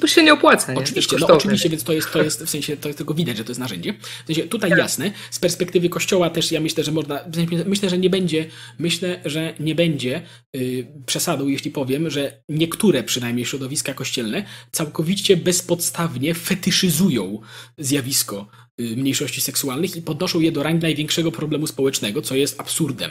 [0.00, 0.72] To się nie opłaca.
[0.72, 0.78] Nie?
[0.78, 3.44] Oczywiście, no, oczywiście, więc to jest, to jest w sensie, to jest tylko widać, że
[3.44, 3.94] to jest narzędzie.
[4.24, 4.78] W sensie tutaj tak.
[4.78, 7.20] jasne, z perspektywy kościoła też ja myślę, że można,
[7.66, 8.46] myślę, że nie będzie,
[8.78, 10.22] myślę, że nie będzie
[10.52, 17.40] yy, przesadą, jeśli powiem, że niektóre przynajmniej środowiska kościelne całkowicie bezpodstawnie fetyszyzują
[17.78, 18.46] zjawisko
[18.96, 23.10] mniejszości seksualnych i podnoszą je do rangi największego problemu społecznego, co jest absurdem.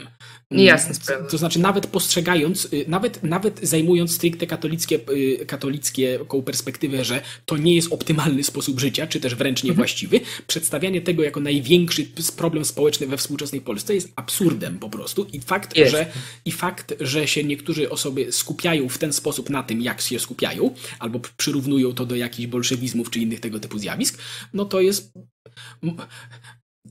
[0.50, 1.28] Mm, Jasne sprawa.
[1.28, 5.00] To znaczy nawet postrzegając, y, nawet, nawet zajmując stricte katolickie,
[5.40, 9.70] y, katolickie perspektywę, że to nie jest optymalny sposób życia, czy też wręcz mhm.
[9.70, 10.42] niewłaściwy, mhm.
[10.46, 12.06] przedstawianie tego jako największy
[12.36, 16.06] problem społeczny we współczesnej Polsce jest absurdem po prostu i fakt, że,
[16.44, 20.74] i fakt, że się niektóre osoby skupiają w ten sposób na tym, jak się skupiają,
[20.98, 24.18] albo przyrównują to do jakichś bolszewizmów czy innych tego typu zjawisk,
[24.54, 25.12] no to jest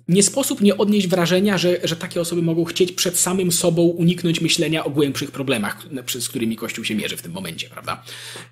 [0.07, 4.41] nie sposób nie odnieść wrażenia, że, że takie osoby mogą chcieć przed samym sobą uniknąć
[4.41, 5.77] myślenia o głębszych problemach,
[6.19, 8.03] z którymi Kościół się mierzy w tym momencie, prawda?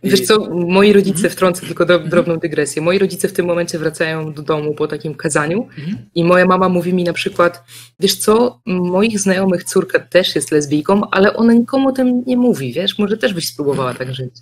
[0.04, 1.32] Wiesz co, moi rodzice, mhm.
[1.32, 2.10] wtrącę tylko mhm.
[2.10, 5.98] drobną dygresję, moi rodzice w tym momencie wracają do domu po takim kazaniu mhm.
[6.16, 7.64] i moja mama mówi mi na przykład,
[8.00, 12.74] wiesz co, moich znajomych córka też jest lesbijką, ale ona nikomu o tym nie mówi,
[12.74, 14.34] wiesz, może też byś spróbowała tak żyć.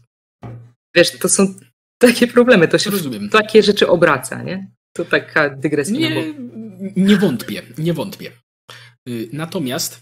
[0.96, 1.54] Wiesz, to są
[1.98, 3.30] takie problemy, to się Rozumiem.
[3.30, 4.68] takie rzeczy obraca, nie?
[4.98, 6.00] To taka dygresja.
[6.00, 6.34] Nie,
[6.96, 8.32] nie wątpię, nie wątpię.
[9.10, 10.02] Y, natomiast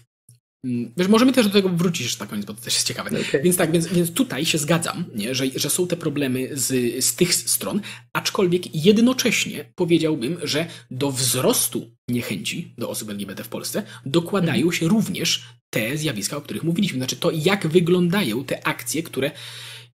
[0.64, 3.10] mm, Wiesz, możemy też do tego wrócić jeszcze na koniec, bo to też jest ciekawe.
[3.10, 3.42] Okay.
[3.42, 7.14] Więc tak, więc, więc tutaj się zgadzam, nie, że, że są te problemy z, z
[7.14, 7.80] tych stron,
[8.12, 14.72] aczkolwiek jednocześnie powiedziałbym, że do wzrostu niechęci do osób LGBT w Polsce dokładają mm.
[14.72, 16.98] się również te zjawiska, o których mówiliśmy.
[16.98, 19.30] Znaczy to, jak wyglądają te akcje, które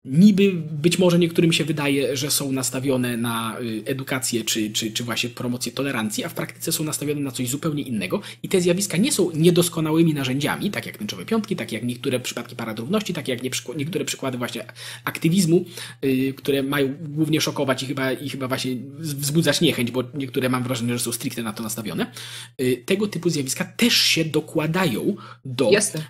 [0.05, 5.05] niby być może niektórym się wydaje, że są nastawione na y, edukację czy, czy, czy
[5.05, 8.97] właśnie promocję tolerancji, a w praktyce są nastawione na coś zupełnie innego i te zjawiska
[8.97, 13.41] nie są niedoskonałymi narzędziami, tak jak tęczowe piątki, tak jak niektóre przypadki paradrówności, tak jak
[13.77, 14.65] niektóre przykłady właśnie
[15.05, 15.65] aktywizmu,
[16.03, 20.63] yy, które mają głównie szokować i chyba, i chyba właśnie wzbudzać niechęć, bo niektóre mam
[20.63, 22.13] wrażenie, że są stricte na to nastawione.
[22.59, 25.71] Yy, tego typu zjawiska też się dokładają do...
[25.71, 26.05] Jasne.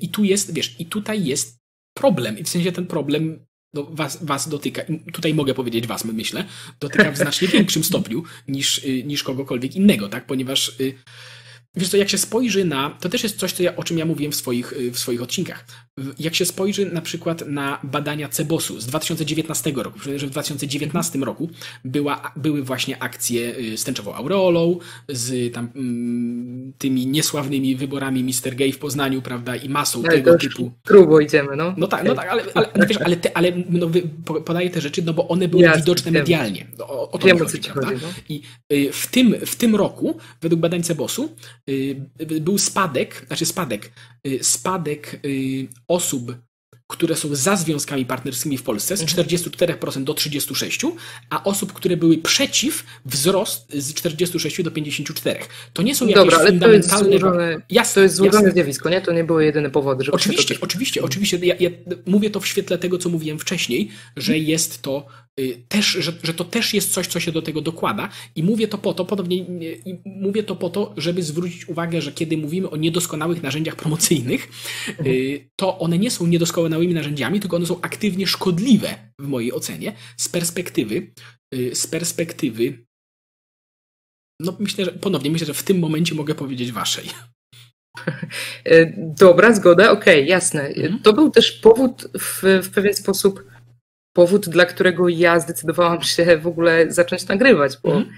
[0.00, 1.57] I tu jest, wiesz, i tutaj jest
[1.98, 2.38] problem.
[2.38, 4.82] I w sensie ten problem no, was, was dotyka.
[5.12, 6.44] Tutaj mogę powiedzieć was, myślę.
[6.80, 10.26] Dotyka w znacznie większym stopniu niż, y, niż kogokolwiek innego, tak?
[10.26, 10.94] Ponieważ y,
[11.78, 14.04] Wiesz co, jak się spojrzy na, to też jest coś, co ja, o czym ja
[14.04, 15.64] mówiłem w swoich, w swoich odcinkach.
[16.18, 21.50] Jak się spojrzy na przykład na badania Cebosu z 2019 roku, że w 2019 roku
[21.84, 28.56] była, były właśnie akcje z tęczową aureolą, z tam mm, tymi niesławnymi wyborami Mr.
[28.56, 30.72] Gay w Poznaniu, prawda, i masą ale tego typu.
[30.86, 31.74] Grubo idziemy, no.
[31.76, 33.90] No tak, no tak, ale, ale, ale wiesz, ale, te, ale no,
[34.44, 36.66] podaję te rzeczy, no bo one były Jasne, widoczne medialnie.
[36.78, 38.08] O, o to wiem, chodzi, chodzi no.
[38.28, 41.36] I y, w tym, w tym roku, według badań Cebosu,
[41.67, 41.67] y,
[42.40, 43.92] był spadek, znaczy spadek,
[44.26, 45.20] y, spadek
[45.88, 46.32] osób
[46.88, 50.04] które są za związkami partnerskimi w Polsce z 44% mhm.
[50.04, 50.92] do 36%,
[51.30, 55.40] a osób, które były przeciw, wzrost z 46 do 54.
[55.72, 57.04] To nie są jakieś Dobra, ale fundamentalne...
[57.04, 59.00] To jest złożone, jasne, to jest złożone zjawisko, nie?
[59.00, 60.04] To nie były jedyne powody.
[60.04, 60.60] Żeby oczywiście, to...
[60.60, 61.38] oczywiście, oczywiście.
[61.42, 61.70] Ja, ja
[62.06, 64.50] mówię to w świetle tego, co mówiłem wcześniej, że mhm.
[64.50, 65.27] jest to Y,
[65.68, 68.78] też, że, że to też jest coś, co się do tego dokłada i mówię to
[68.78, 69.44] po to, podobnie
[70.04, 74.48] mówię to po to, żeby zwrócić uwagę, że kiedy mówimy o niedoskonałych narzędziach promocyjnych,
[74.88, 75.16] mhm.
[75.56, 80.28] to one nie są niedoskonałymi narzędziami, tylko one są aktywnie szkodliwe w mojej ocenie z
[80.28, 81.12] perspektywy
[81.54, 82.88] y, z perspektywy
[84.40, 87.04] no myślę, że ponownie myślę, że w tym momencie mogę powiedzieć waszej.
[89.20, 90.62] Dobra, zgoda, okej, okay, jasne.
[90.62, 90.98] Mhm.
[91.02, 93.44] To był też powód w, w pewien sposób
[94.12, 98.08] powód, dla którego ja zdecydowałam się w ogóle zacząć nagrywać, bo mm.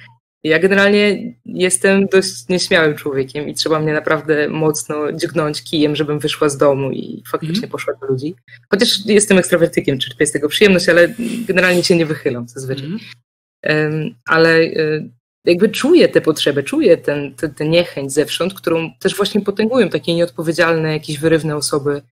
[0.44, 6.48] ja generalnie jestem dość nieśmiałym człowiekiem i trzeba mnie naprawdę mocno dźgnąć kijem, żebym wyszła
[6.48, 7.70] z domu i faktycznie mm.
[7.70, 8.34] poszła do ludzi.
[8.70, 11.14] Chociaż jestem ekstrawertykiem, czerpię z tego przyjemność, ale
[11.48, 12.86] generalnie się nie wychylam zazwyczaj.
[12.86, 13.00] Mm.
[13.62, 15.08] Um, ale e,
[15.44, 20.14] jakby czuję tę potrzebę, czuję tę ten, ten niechęć zewsząd, którą też właśnie potęgują takie
[20.14, 22.02] nieodpowiedzialne, jakieś wyrywne osoby,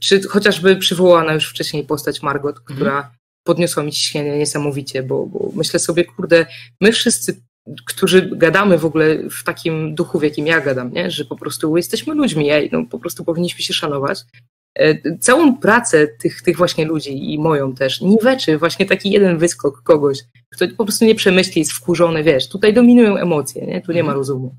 [0.00, 2.76] czy chociażby przywołana już wcześniej postać Margot, mhm.
[2.76, 3.12] która
[3.44, 6.46] podniosła mi ciśnienie niesamowicie, bo, bo myślę sobie, kurde,
[6.80, 7.42] my wszyscy,
[7.86, 11.10] którzy gadamy w ogóle w takim duchu, w jakim ja gadam, nie?
[11.10, 14.20] że po prostu jesteśmy ludźmi, ej, no, po prostu powinniśmy się szanować.
[14.78, 19.82] E, całą pracę tych, tych właśnie ludzi i moją też niweczy właśnie taki jeden wyskok
[19.82, 20.18] kogoś,
[20.54, 23.80] kto po prostu nie przemyśli, jest wkurzony, wiesz, tutaj dominują emocje, nie?
[23.80, 24.18] tu nie ma mhm.
[24.18, 24.56] rozumu.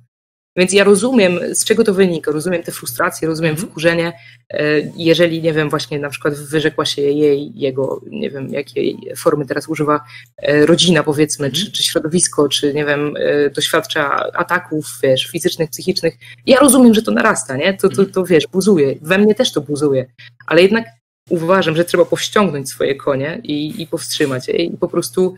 [0.55, 3.69] Więc ja rozumiem, z czego to wynika, rozumiem te frustracje, rozumiem mhm.
[3.69, 4.13] wkurzenie,
[4.49, 4.63] e,
[4.97, 9.67] jeżeli, nie wiem, właśnie na przykład wyrzekła się jej, jego, nie wiem, jakiej formy teraz
[9.67, 10.03] używa
[10.37, 16.17] e, rodzina, powiedzmy, czy, czy środowisko, czy, nie wiem, e, doświadcza ataków, wiesz, fizycznych, psychicznych.
[16.45, 17.73] Ja rozumiem, że to narasta, nie?
[17.73, 18.95] To, to, to wiesz, buzuje.
[19.01, 20.05] We mnie też to buzuje.
[20.47, 20.85] Ale jednak
[21.29, 25.35] uważam, że trzeba powściągnąć swoje konie i, i powstrzymać je i po prostu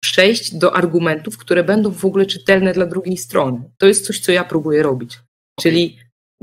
[0.00, 3.70] przejść do argumentów, które będą w ogóle czytelne dla drugiej strony.
[3.78, 5.18] To jest coś, co ja próbuję robić.
[5.60, 5.98] Czyli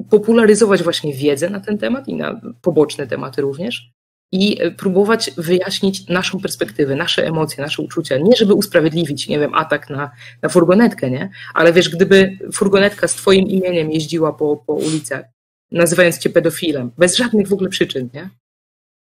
[0.10, 3.96] popularyzować właśnie wiedzę na ten temat i na poboczne tematy również
[4.32, 8.18] i e, próbować wyjaśnić naszą perspektywę, nasze emocje, nasze uczucia.
[8.18, 11.30] Nie żeby usprawiedliwić, nie wiem, atak na, na furgonetkę, nie?
[11.54, 15.26] Ale wiesz, gdyby furgonetka z twoim imieniem jeździła po, po ulicach,
[15.72, 18.30] nazywając cię pedofilem, bez żadnych w ogóle przyczyn, nie?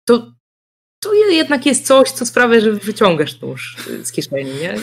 [0.08, 0.32] To
[1.00, 4.74] to jednak jest coś, co sprawia, że wyciągasz nóż z kieszeni, nie?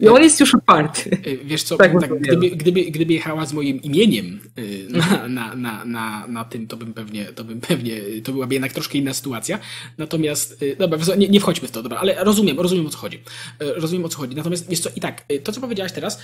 [0.00, 1.10] I on jest już otwarty.
[1.26, 5.54] Y, wiesz co, tak, tak gdyby, gdyby, gdyby jechała z moim imieniem y, na, na,
[5.54, 9.14] na, na, na tym, to bym pewnie, to bym pewnie, to byłaby jednak troszkę inna
[9.14, 9.58] sytuacja.
[9.98, 13.22] Natomiast, y, dobra, nie, nie wchodźmy w to, dobra, ale rozumiem, rozumiem o co chodzi.
[13.60, 14.36] Rozumiem o co chodzi.
[14.36, 16.20] Natomiast wiesz co, i tak, to co powiedziałaś teraz,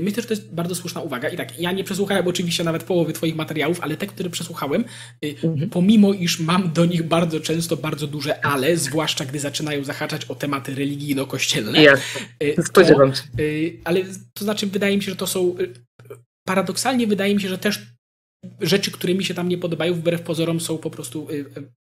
[0.00, 1.28] myślę, że to jest bardzo słuszna uwaga.
[1.28, 4.84] I tak, ja nie przesłuchałem oczywiście nawet połowy twoich materiałów, ale te, które przesłuchałem,
[5.42, 5.70] mhm.
[5.70, 10.34] pomimo iż mam do nich bardzo często bardzo duże ale, zwłaszcza gdy zaczynają zahaczać o
[10.34, 11.82] tematy religijno-kościelne.
[11.82, 12.20] Jasne,
[12.64, 13.17] spodziewam się.
[13.40, 14.04] Y, ale
[14.34, 15.58] to znaczy, wydaje mi się, że to są.
[15.58, 15.74] Y,
[16.46, 17.86] paradoksalnie wydaje mi się, że też
[18.60, 21.28] rzeczy, które mi się tam nie podobają, wbrew pozorom, są po prostu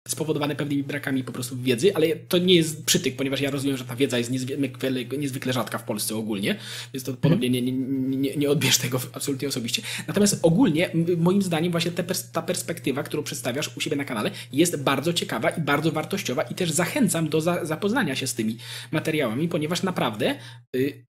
[0.08, 3.76] y, spowodowane pewnymi brakami po prostu wiedzy, ale to nie jest przytyk, ponieważ ja rozumiem,
[3.76, 6.56] że ta wiedza jest niezwykle, niezwykle rzadka w Polsce ogólnie,
[6.94, 9.82] więc to podobnie nie, nie, nie, nie odbierz tego absolutnie osobiście.
[10.08, 11.90] Natomiast ogólnie, moim zdaniem, właśnie
[12.32, 16.54] ta perspektywa, którą przedstawiasz u siebie na kanale, jest bardzo ciekawa i bardzo wartościowa i
[16.54, 18.56] też zachęcam do za, zapoznania się z tymi
[18.90, 20.38] materiałami, ponieważ naprawdę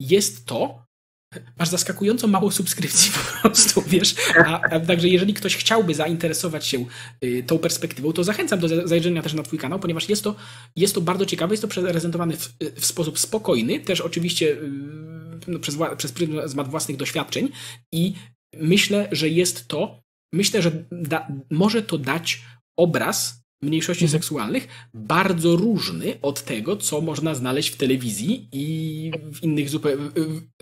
[0.01, 0.84] jest to
[1.59, 4.14] masz zaskakująco mało subskrypcji po prostu, wiesz.
[4.47, 6.85] A, a, także jeżeli ktoś chciałby zainteresować się
[7.24, 10.35] y, tą perspektywą, to zachęcam do zajrzenia też na twój kanał, ponieważ jest to,
[10.76, 14.70] jest to bardzo ciekawe, jest to prezentowane w, w sposób spokojny, też oczywiście y,
[15.47, 17.49] no, przez, przez pryzmat własnych doświadczeń
[17.93, 18.14] i
[18.61, 20.01] myślę, że jest to,
[20.32, 22.43] myślę, że da, może to dać
[22.76, 24.20] obraz mniejszości mhm.
[24.22, 30.05] seksualnych bardzo różny od tego, co można znaleźć w telewizji i w innych zupełnie,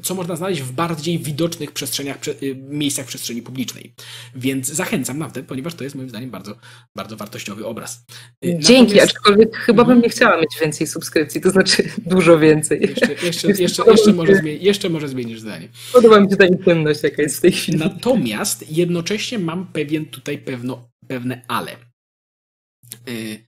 [0.03, 3.95] co można znaleźć w bardziej widocznych przestrzeniach, y, miejscach przestrzeni publicznej.
[4.35, 6.57] Więc zachęcam naprawdę, ponieważ to jest moim zdaniem bardzo,
[6.97, 8.05] bardzo wartościowy obraz.
[8.45, 9.17] Y, Dzięki, Natomiast...
[9.17, 10.03] aczkolwiek chyba bym mhm.
[10.03, 12.81] nie chciała mieć więcej subskrypcji, to znaczy dużo więcej.
[12.81, 15.69] Jeszcze, jeszcze, jeszcze, jeszcze, może, zmieni, jeszcze może zmienisz zdanie.
[15.93, 17.79] Podoba mi się ta intymność, jaka jest w tej chwili.
[17.79, 21.92] Natomiast jednocześnie mam pewien tutaj pewno, pewne ale.
[23.09, 23.47] Y,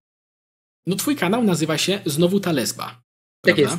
[0.87, 3.03] no twój kanał nazywa się znowu ta lesba.
[3.45, 3.77] Tak jest.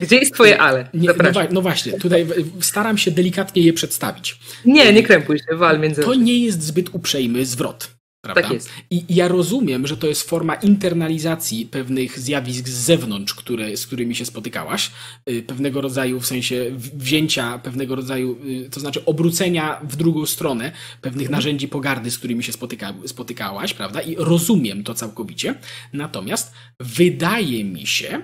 [0.00, 0.88] Gdzie jest twoje ale?
[0.94, 2.26] Nie, no, no, właśnie, tutaj
[2.60, 4.38] staram się delikatnie je przedstawić.
[4.64, 7.93] Nie, nie krępuj się, wal między To nie jest zbyt uprzejmy zwrot.
[8.24, 8.42] Prawda?
[8.42, 8.70] Tak jest.
[8.90, 14.14] I ja rozumiem, że to jest forma internalizacji pewnych zjawisk z zewnątrz, które, z którymi
[14.14, 14.90] się spotykałaś,
[15.30, 20.72] y, pewnego rodzaju, w sensie wzięcia pewnego rodzaju, y, to znaczy obrócenia w drugą stronę
[21.00, 21.38] pewnych mhm.
[21.38, 24.00] narzędzi pogardy, z którymi się spotyka, spotykałaś, prawda?
[24.00, 25.54] I rozumiem to całkowicie.
[25.92, 28.22] Natomiast wydaje mi się,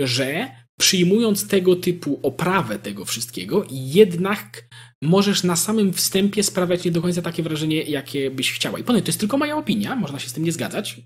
[0.00, 0.48] że
[0.82, 4.64] przyjmując tego typu oprawę tego wszystkiego, jednak
[5.02, 8.78] możesz na samym wstępie sprawiać nie do końca takie wrażenie, jakie byś chciała.
[8.78, 11.00] I ponadto to jest tylko moja opinia, można się z tym nie zgadzać.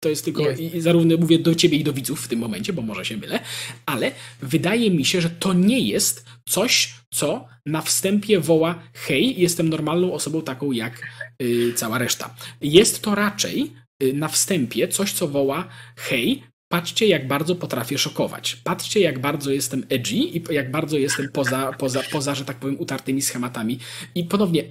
[0.00, 0.62] To jest tylko, jest.
[0.78, 3.40] zarówno mówię do ciebie i do widzów w tym momencie, bo może się mylę,
[3.86, 9.68] ale wydaje mi się, że to nie jest coś, co na wstępie woła hej, jestem
[9.68, 11.02] normalną osobą taką jak
[11.42, 12.34] y, cała reszta.
[12.60, 18.56] Jest to raczej y, na wstępie coś, co woła hej, Patrzcie, jak bardzo potrafię szokować.
[18.64, 22.80] Patrzcie, jak bardzo jestem edgy i jak bardzo jestem poza, poza, poza że tak powiem,
[22.80, 23.78] utartymi schematami.
[24.14, 24.64] I ponownie,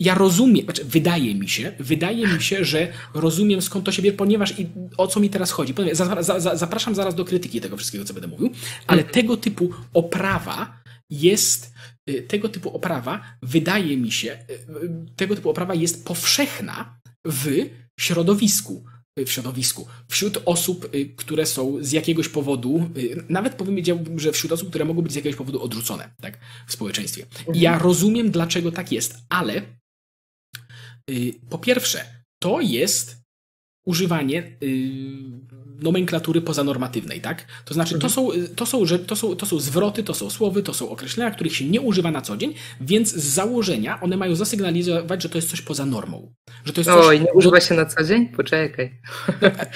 [0.00, 4.16] ja rozumiem, znaczy wydaje mi się, wydaje mi się, że rozumiem skąd to się bierze,
[4.16, 4.66] ponieważ i
[4.96, 5.74] o co mi teraz chodzi.
[5.74, 8.50] Ponownie, za, za, za, zapraszam zaraz do krytyki tego wszystkiego, co będę mówił,
[8.86, 9.14] ale mhm.
[9.14, 11.74] tego typu oprawa jest,
[12.10, 17.46] y, tego typu oprawa, wydaje mi się, y, y, tego typu oprawa jest powszechna w
[18.00, 18.84] środowisku
[19.24, 24.52] w środowisku, wśród osób, y, które są z jakiegoś powodu, y, nawet powiedziałbym, że wśród
[24.52, 27.26] osób, które mogą być z jakiegoś powodu odrzucone tak, w społeczeństwie.
[27.54, 27.88] I ja mhm.
[27.88, 29.62] rozumiem, dlaczego tak jest, ale
[31.10, 33.16] y, po pierwsze, to jest
[33.86, 34.56] używanie
[35.82, 37.46] nomenklatury pozanormatywnej, tak?
[37.64, 38.12] To znaczy, to, mhm.
[38.12, 41.56] są, to, są, to, są, to są zwroty, to są słowy, to są określenia, których
[41.56, 45.50] się nie używa na co dzień, więc z założenia one mają zasygnalizować, że to jest
[45.50, 46.34] coś poza normą.
[46.64, 48.28] Że to jest coś, Oj, nie używa się na co dzień?
[48.28, 49.00] Poczekaj.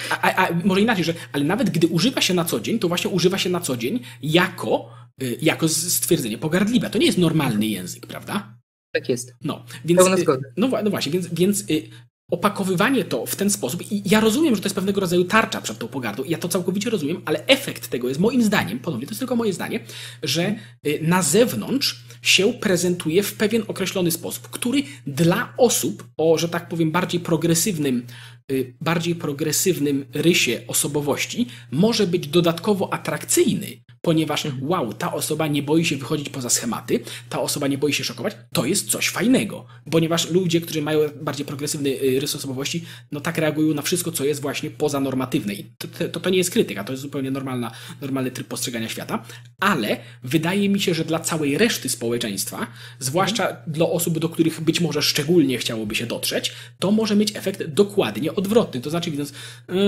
[0.09, 2.87] A, a, a, może inaczej, że, ale nawet gdy używa się na co dzień, to
[2.87, 4.89] właśnie używa się na co dzień jako,
[5.23, 6.89] y, jako stwierdzenie pogardliwe.
[6.89, 8.57] To nie jest normalny język, prawda?
[8.93, 9.33] Tak jest.
[9.43, 10.25] No, więc, y,
[10.57, 11.89] no, no właśnie, więc, więc y,
[12.31, 15.77] opakowywanie to w ten sposób, i ja rozumiem, że to jest pewnego rodzaju tarcza przed
[15.77, 19.19] tą pogardą, ja to całkowicie rozumiem, ale efekt tego jest moim zdaniem, ponownie, to jest
[19.19, 19.79] tylko moje zdanie,
[20.23, 20.55] że
[20.87, 26.69] y, na zewnątrz się prezentuje w pewien określony sposób, który dla osób o, że tak
[26.69, 28.05] powiem, bardziej progresywnym,
[28.51, 33.67] y, bardziej progresywnym rysie osobowości może być dodatkowo atrakcyjny,
[34.01, 36.99] ponieważ wow, ta osoba nie boi się wychodzić poza schematy,
[37.29, 41.45] ta osoba nie boi się szokować, to jest coś fajnego, ponieważ ludzie, którzy mają bardziej
[41.45, 46.07] progresywny y, rys osobowości, no tak reagują na wszystko, co jest właśnie pozanormatywne i to,
[46.11, 47.71] to, to nie jest krytyka, to jest zupełnie normalna,
[48.01, 49.23] normalny tryb postrzegania świata,
[49.59, 52.67] ale wydaje mi się, że dla całej reszty społeczeństwa,
[52.99, 57.63] zwłaszcza dla osób, do których być może szczególnie chciałoby się dotrzeć, to może mieć efekt
[57.63, 59.33] dokładnie odwrotny, to znaczy widząc, y,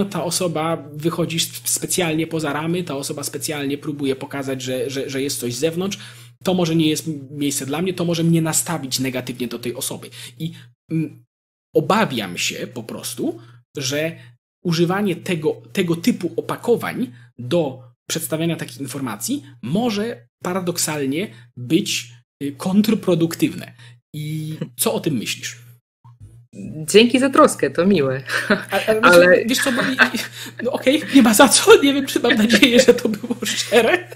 [0.09, 5.21] ta osoba wychodzi specjalnie poza ramy, ta osoba specjalnie próbuje próbuje pokazać, że, że, że
[5.21, 5.97] jest coś z zewnątrz,
[6.43, 10.09] to może nie jest miejsce dla mnie, to może mnie nastawić negatywnie do tej osoby.
[10.39, 10.51] I
[10.91, 11.23] mm,
[11.75, 13.39] obawiam się po prostu,
[13.77, 14.19] że
[14.63, 22.11] używanie tego, tego typu opakowań do przedstawiania takich informacji może paradoksalnie być
[22.43, 23.73] y, kontrproduktywne.
[24.15, 25.62] I co o tym myślisz?
[26.85, 28.21] Dzięki za troskę, to miłe.
[28.71, 29.45] Ale, ale...
[29.45, 29.81] wiesz co, bo,
[30.63, 33.35] no okej, okay, nie ma za co, nie wiem, czy mam nadzieję, że to było
[33.45, 34.07] szczere.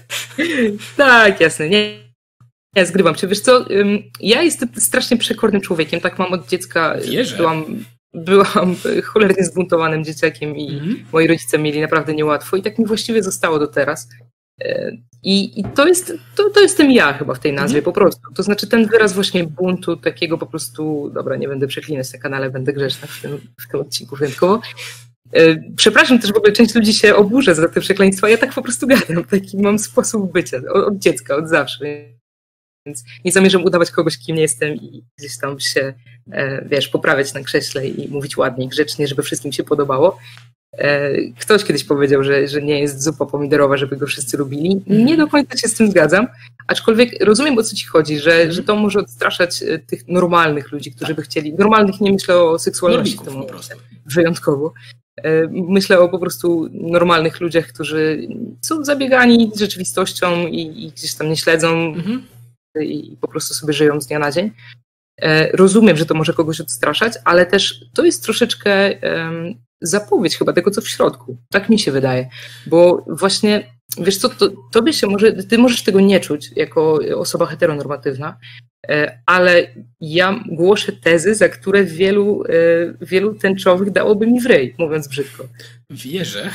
[0.96, 1.98] Tak, jasne, nie,
[2.76, 3.64] nie zgrywam Czy Wiesz co,
[4.20, 6.94] ja jestem strasznie przekornym człowiekiem, tak mam od dziecka.
[7.10, 7.36] Wierzę.
[7.36, 7.84] Byłam,
[8.14, 13.22] byłam cholernie zbuntowanym dzieciakiem i mm moi rodzice mieli naprawdę niełatwo i tak mi właściwie
[13.22, 14.08] zostało do teraz.
[15.22, 17.84] I, I, to, jest, to, to jestem ja chyba w tej nazwie, mhm.
[17.84, 18.20] po prostu.
[18.34, 22.50] To znaczy ten wyraz właśnie buntu, takiego po prostu, dobra, nie będę przeklinać na kanale,
[22.50, 24.60] będę grzeczna w tym, w tym odcinku wyjątkowo.
[25.32, 28.62] E, przepraszam też, w ogóle część ludzi się oburza za te przekleństwa, ja tak po
[28.62, 31.84] prostu gadam, taki mam sposób bycia, od, od dziecka, od zawsze,
[32.86, 35.94] więc nie zamierzam udawać kogoś, kim nie jestem i gdzieś tam się,
[36.32, 40.18] e, wiesz, poprawiać na krześle i mówić ładnie, grzecznie, żeby wszystkim się podobało.
[40.72, 41.10] E,
[41.40, 44.82] ktoś kiedyś powiedział, że, że nie jest zupa pomidorowa, żeby go wszyscy lubili.
[44.86, 46.26] Nie do końca się z tym zgadzam,
[46.66, 50.92] aczkolwiek rozumiem o co ci chodzi, że, że to może odstraszać e, tych normalnych ludzi,
[50.92, 51.54] którzy by chcieli.
[51.54, 53.76] Normalnych nie myślę o seksualności Normików po prostu.
[54.06, 54.72] wyjątkowo.
[55.16, 58.28] E, myślę o po prostu normalnych ludziach, którzy
[58.64, 62.26] są zabiegani rzeczywistością i, i gdzieś tam nie śledzą Mhm.
[62.80, 64.50] i po prostu sobie żyją z dnia na dzień.
[65.52, 68.94] Rozumiem, że to może kogoś odstraszać, ale też to jest troszeczkę
[69.80, 71.38] zapowiedź chyba tego, co w środku.
[71.50, 72.28] Tak mi się wydaje.
[72.66, 77.46] Bo właśnie, wiesz co, to, tobie się może, ty możesz tego nie czuć jako osoba
[77.46, 78.38] heteronormatywna,
[78.88, 79.66] e, ale
[80.00, 82.50] ja głoszę tezy, za które wielu, e,
[83.00, 85.44] wielu tęczowych dałoby mi w ryj, mówiąc brzydko.
[85.90, 86.50] Wierzę.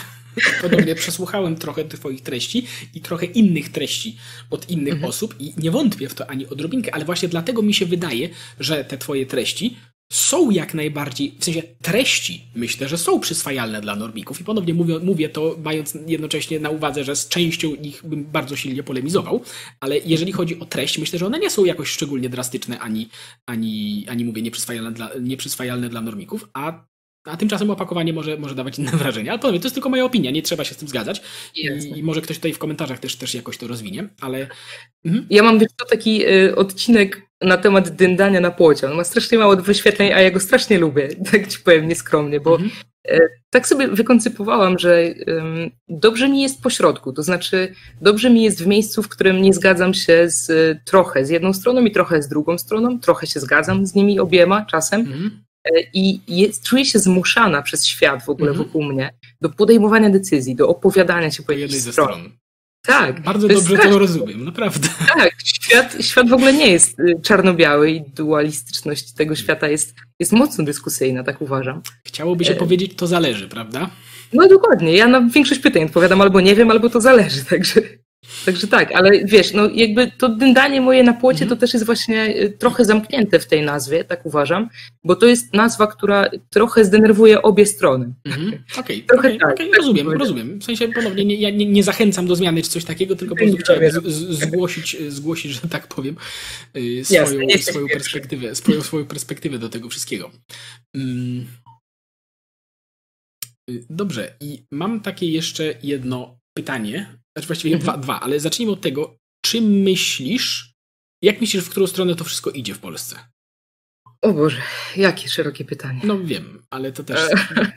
[0.62, 4.18] Podobnie przesłuchałem trochę Twoich treści i trochę innych treści
[4.50, 5.10] od innych Mhm.
[5.10, 8.86] osób i nie wątpię w to ani odrobinkę, ale właśnie dlatego mi się wydaje, że
[8.86, 9.78] te Twoje treści
[10.14, 15.00] są jak najbardziej, w sensie treści, myślę, że są przyswajalne dla normików i ponownie mówię,
[15.00, 19.44] mówię to mając jednocześnie na uwadze, że z częścią ich bym bardzo silnie polemizował,
[19.80, 23.10] ale jeżeli chodzi o treść, myślę, że one nie są jakoś szczególnie drastyczne ani,
[23.46, 26.86] ani, ani mówię, nieprzyswajalne dla, nieprzyswajalne dla normików, a
[27.26, 29.32] a tymczasem opakowanie może, może dawać inne wrażenia.
[29.32, 31.22] Ale ponownie, to jest tylko moja opinia, nie trzeba się z tym zgadzać.
[31.56, 34.48] I, I może ktoś tutaj w komentarzach też, też jakoś to rozwinie, ale.
[35.06, 35.26] Mhm.
[35.30, 38.88] Ja mam wiesz, taki y, odcinek na temat dyndania na płocie.
[38.92, 42.52] On ma strasznie mało wyświetleń, a ja go strasznie lubię, tak ci powiem nieskromnie, bo
[42.52, 42.72] Mhm.
[43.10, 43.20] e,
[43.50, 45.04] tak sobie wykoncypowałam, że
[45.90, 49.54] dobrze mi jest po środku, to znaczy dobrze mi jest w miejscu, w którym nie
[49.54, 53.40] zgadzam się z y, trochę z jedną stroną i trochę z drugą stroną, trochę się
[53.40, 55.44] zgadzam z nimi obiema czasem Mhm.
[55.66, 58.68] e, i jest, czuję się zmuszana przez świat w ogóle Mhm.
[58.68, 62.14] wokół mnie do podejmowania decyzji, do opowiadania się po jednej ze stronie.
[62.14, 62.32] stron.
[62.86, 64.88] Tak, Bardzo to dobrze to rozumiem, naprawdę.
[65.16, 70.32] Tak, świat, świat w ogóle nie jest y, czarno-biały i dualistyczność tego świata jest, jest
[70.32, 71.82] mocno dyskusyjna, tak uważam.
[72.06, 72.56] Chciałoby się E.
[72.56, 73.90] powiedzieć, to zależy, prawda?
[74.34, 77.82] No dokładnie, ja na większość pytań odpowiadam albo nie wiem, albo to zależy, także,
[78.46, 81.50] także tak, ale wiesz, no jakby to dyndanie moje na płocie Mhm.
[81.50, 84.70] to też jest właśnie y, trochę zamknięte w tej nazwie, tak uważam,
[85.04, 88.14] bo to jest nazwa, która trochę zdenerwuje obie strony.
[88.26, 88.52] Mhm.
[88.80, 90.20] Okej, Trochę okej, tak, okej, tak rozumiem, powiedziałem.
[90.20, 90.60] rozumiem.
[90.60, 93.40] W sensie ponownie nie, ja nie, nie zachęcam do zmiany czy coś takiego, tylko po
[93.42, 96.16] prostu chciałem z, z, zgłosić, zgłosić, że tak powiem,
[97.10, 100.32] Jasne, swoją, jesteś swoją perspektywę, swoją, swoją perspektywę do tego wszystkiego.
[100.96, 101.46] Mm.
[103.90, 109.18] Dobrze, i mam takie jeszcze jedno pytanie, znaczy właściwie dwa, dwa, ale zacznijmy od tego,
[109.46, 110.74] czy myślisz,
[111.24, 113.16] jak myślisz, w którą stronę to wszystko idzie w Polsce?
[114.22, 114.62] O Boże,
[114.96, 116.02] jakie szerokie pytanie.
[116.04, 117.20] No wiem, ale to też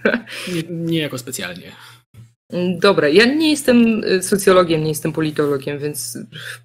[0.55, 1.73] nie, nie jako specjalnie.
[2.79, 6.19] Dobra, ja nie jestem y, socjologiem, nie jestem politologiem, więc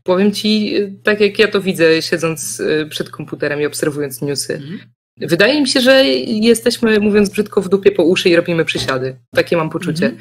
[0.03, 4.53] powiem ci y, tak, jak ja to widzę, siedząc y, przed komputerem i obserwując newsy.
[4.53, 4.79] Mhm.
[5.21, 9.15] Wydaje mi się, że jesteśmy, mówiąc brzydko, w dupie po uszy i robimy przysiady.
[9.35, 10.11] Takie mam poczucie.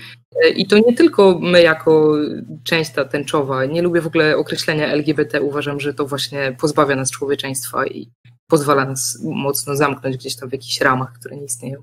[0.44, 2.16] Y, I to nie tylko my, jako
[2.64, 3.64] część ta tęczowa.
[3.64, 5.42] Nie lubię w ogóle określenia LGBT.
[5.42, 8.10] Uważam, że to właśnie pozbawia nas człowieczeństwa i
[8.50, 11.82] pozwala nas mocno zamknąć gdzieś tam w jakichś ramach, które nie istnieją.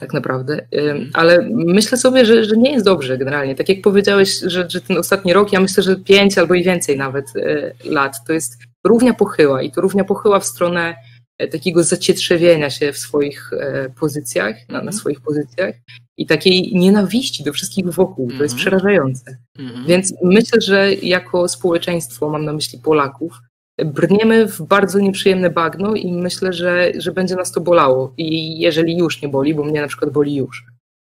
[0.00, 0.66] Tak naprawdę.
[0.74, 3.54] Ym, Ale myślę sobie, że, że nie jest dobrze generalnie.
[3.54, 6.96] Tak jak powiedziałeś, że, że ten ostatni rok, ja myślę, że pięć albo i więcej
[6.96, 10.96] nawet e, lat, to jest równia pochyła i to równia pochyła w stronę e,
[11.46, 14.92] takiego zacietrzewienia się w swoich e, pozycjach, na, na Mhm.
[14.92, 15.74] swoich pozycjach
[16.16, 18.28] i takiej nienawiści do wszystkich wokół.
[18.28, 18.58] To jest Mhm.
[18.58, 19.36] przerażające.
[19.58, 19.86] Mhm.
[19.86, 23.32] Więc myślę, że jako społeczeństwo, mam na myśli Polaków,
[23.84, 28.14] brniemy w bardzo nieprzyjemne bagno i myślę, że, że będzie nas to bolało.
[28.16, 30.64] I jeżeli już nie boli, bo mnie na przykład boli już.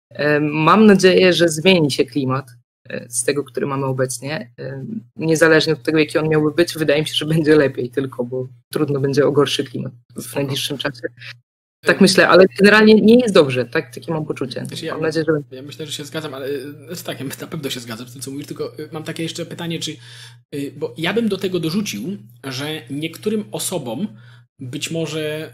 [0.10, 2.63] E, Mam nadzieję, że zmieni się klimat e,
[3.10, 4.52] z tego, który mamy obecnie.
[4.60, 8.24] E, Niezależnie od tego, jaki on miałby być, wydaje mi się, że będzie lepiej tylko,
[8.24, 11.02] bo trudno będzie o gorszy klimat w najbliższym czasie.
[11.86, 13.66] Tak myślę, ale generalnie nie jest dobrze.
[13.66, 14.66] Tak, takie mam poczucie.
[14.84, 17.48] Ja- Mam nadzieję, że Ja myślę, że się zgadzam, ale y, znaczy tak, ja na
[17.48, 19.96] pewno się zgadzam z tym, co mówisz, tylko mam takie jeszcze pytanie, czy.
[20.78, 24.08] Bo ja bym do tego dorzucił, że niektórym osobom
[24.60, 25.54] być może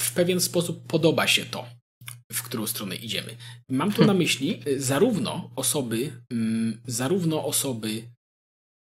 [0.00, 1.66] w pewien sposób podoba się to,
[2.32, 3.36] w którą stronę idziemy.
[3.68, 8.02] Mam tu na myśli y, zarówno osoby, mm, zarówno osoby,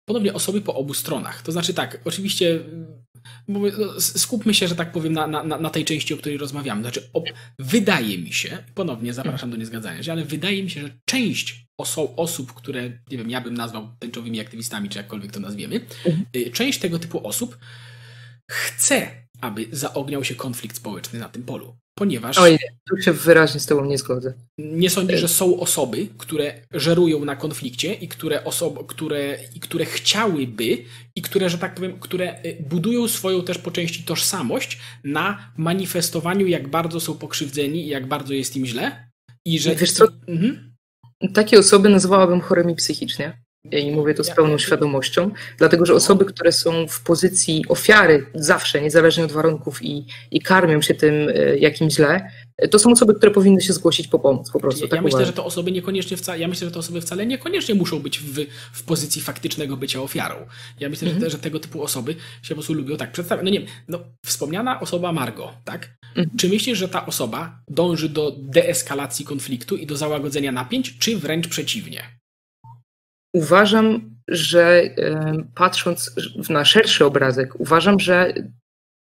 [0.09, 1.43] ponownie osoby po obu stronach.
[1.43, 2.61] To znaczy tak, oczywiście.
[3.49, 6.83] mówię, no, Skupmy się, że tak powiem, na, na, na tej części, o której rozmawiamy.
[6.83, 7.25] Znaczy, o,
[7.59, 12.15] wydaje mi się, ponownie zapraszam do niezgadzania się, ale wydaje mi się, że część oso-
[12.17, 15.81] osób, które, nie wiem, ja bym nazwał tęczowymi aktywistami, czy jakkolwiek to nazwiemy,
[16.37, 17.59] y, część tego typu osób
[18.51, 21.77] chce, aby zaogniał się konflikt społeczny na tym polu.
[21.99, 22.59] Ponieważ Oj,
[22.91, 24.35] tu się wyraźnie z Tobą nie zgodzę.
[24.59, 29.85] nie sądzisz, że są osoby, które żerują na konflikcie i które, osoby, które, i które
[29.85, 30.85] chciałyby,
[31.17, 36.47] i które, że tak powiem, które y, budują swoją też po części tożsamość na manifestowaniu,
[36.47, 39.11] jak bardzo są pokrzywdzeni i jak bardzo jest im źle?
[39.45, 39.75] I że...
[39.75, 40.07] Wiesz co?
[40.29, 40.75] Mhm.
[41.35, 43.43] Takie osoby nazwałabym chorymi psychicznie.
[43.73, 48.83] I mówię to z pełną świadomością, dlatego że osoby, które są w pozycji ofiary zawsze,
[48.83, 52.31] niezależnie od warunków i, i karmią się tym e, jakimś źle,
[52.71, 54.85] to są osoby, które powinny się zgłosić po pomoc po prostu.
[54.85, 57.75] Ja, tak myślę, że to osoby niekoniecznie wcale, ja myślę, że te osoby wcale niekoniecznie
[57.75, 60.35] muszą być w, w pozycji faktycznego bycia ofiarą.
[60.81, 61.21] Ja myślę, mhm.
[61.21, 62.13] że, te, że, tego typu osoby
[62.43, 63.45] się po prostu lubią tak przedstawiać.
[63.45, 65.97] No nie wiem, no, wspomniana osoba Margo, tak?
[66.17, 66.37] Mhm.
[66.39, 71.49] Czy myślisz, że ta osoba dąży do deeskalacji konfliktu i do załagodzenia napięć, czy wręcz
[71.49, 72.03] przeciwnie?
[73.33, 74.83] Uważam, że
[75.55, 76.15] patrząc
[76.51, 78.35] na szerszy obrazek, uważam, że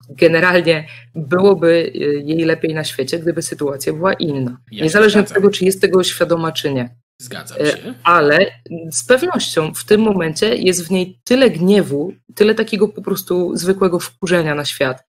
[0.09, 4.57] generalnie byłoby e, jej lepiej na świecie, gdyby sytuacja była inna.
[4.71, 6.95] Ja Niezależnie od tego, czy jest tego świadoma, czy nie.
[7.21, 7.93] Zgadzam e, się.
[8.03, 8.45] Ale
[8.91, 13.99] z pewnością w tym momencie jest w niej tyle gniewu, tyle takiego po prostu zwykłego
[13.99, 15.06] wkurzenia na świat,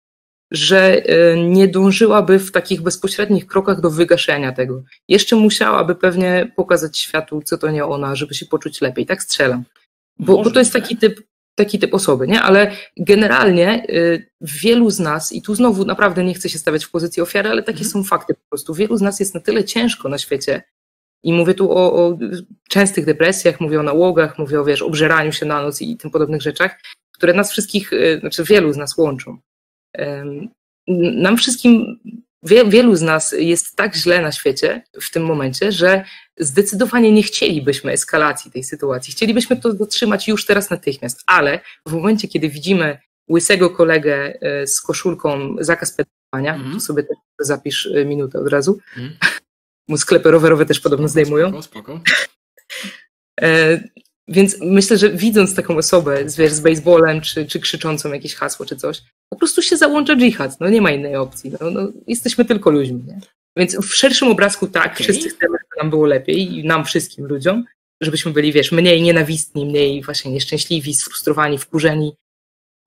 [0.50, 4.82] że e, nie dążyłaby w takich bezpośrednich krokach do wygaszenia tego.
[5.08, 9.06] Jeszcze musiałaby pewnie pokazać światu, co to nie ona, żeby się poczuć lepiej.
[9.06, 9.64] Tak strzelam.
[10.18, 11.20] Bo, bo to jest taki typ,
[11.54, 12.42] taki typ osoby, nie?
[12.42, 16.90] Ale generalnie y, wielu z nas, i tu znowu naprawdę nie chcę się stawiać w
[16.90, 17.90] pozycji ofiary, ale takie mhm.
[17.90, 18.74] są fakty po prostu.
[18.74, 20.62] Wielu z nas jest na tyle ciężko na świecie,
[21.22, 22.18] i mówię tu o, o
[22.68, 26.42] częstych depresjach, mówię o nałogach, mówię o wiesz, obżeraniu się na noc i tym podobnych
[26.42, 26.80] rzeczach,
[27.12, 29.38] które nas wszystkich, y, znaczy wielu z nas łączą.
[31.14, 31.98] Nam wszystkim
[32.42, 36.04] wielu z nas jest tak źle na świecie w tym momencie, że
[36.38, 39.12] zdecydowanie nie chcielibyśmy eskalacji tej sytuacji.
[39.12, 42.98] Chcielibyśmy to zatrzymać już teraz natychmiast, ale w momencie, kiedy widzimy
[43.30, 46.74] łysego kolegę e, z koszulką zakaz pedalowania, mm.
[46.74, 49.98] to sobie też zapisz e, minutę od razu, mm.
[49.98, 51.48] sklepy rowerowe też podobno spoko, zdejmują.
[51.48, 52.00] Spoko, spoko.
[54.28, 58.76] Więc myślę, że widząc taką osobę wiesz, z baseballem, czy, czy krzyczącą jakieś hasło, czy
[58.76, 60.60] coś, po prostu się załącza dżihad.
[60.60, 61.52] No nie ma innej opcji.
[61.60, 63.02] No, no jesteśmy tylko ludźmi.
[63.06, 63.20] Nie?
[63.56, 64.96] Więc w szerszym obrazku tak, okay.
[64.96, 67.64] wszyscy chcemy, żeby nam było lepiej i nam wszystkim ludziom,
[68.02, 72.12] żebyśmy byli, wiesz, mniej nienawistni, mniej właśnie nieszczęśliwi, sfrustrowani, wkurzeni,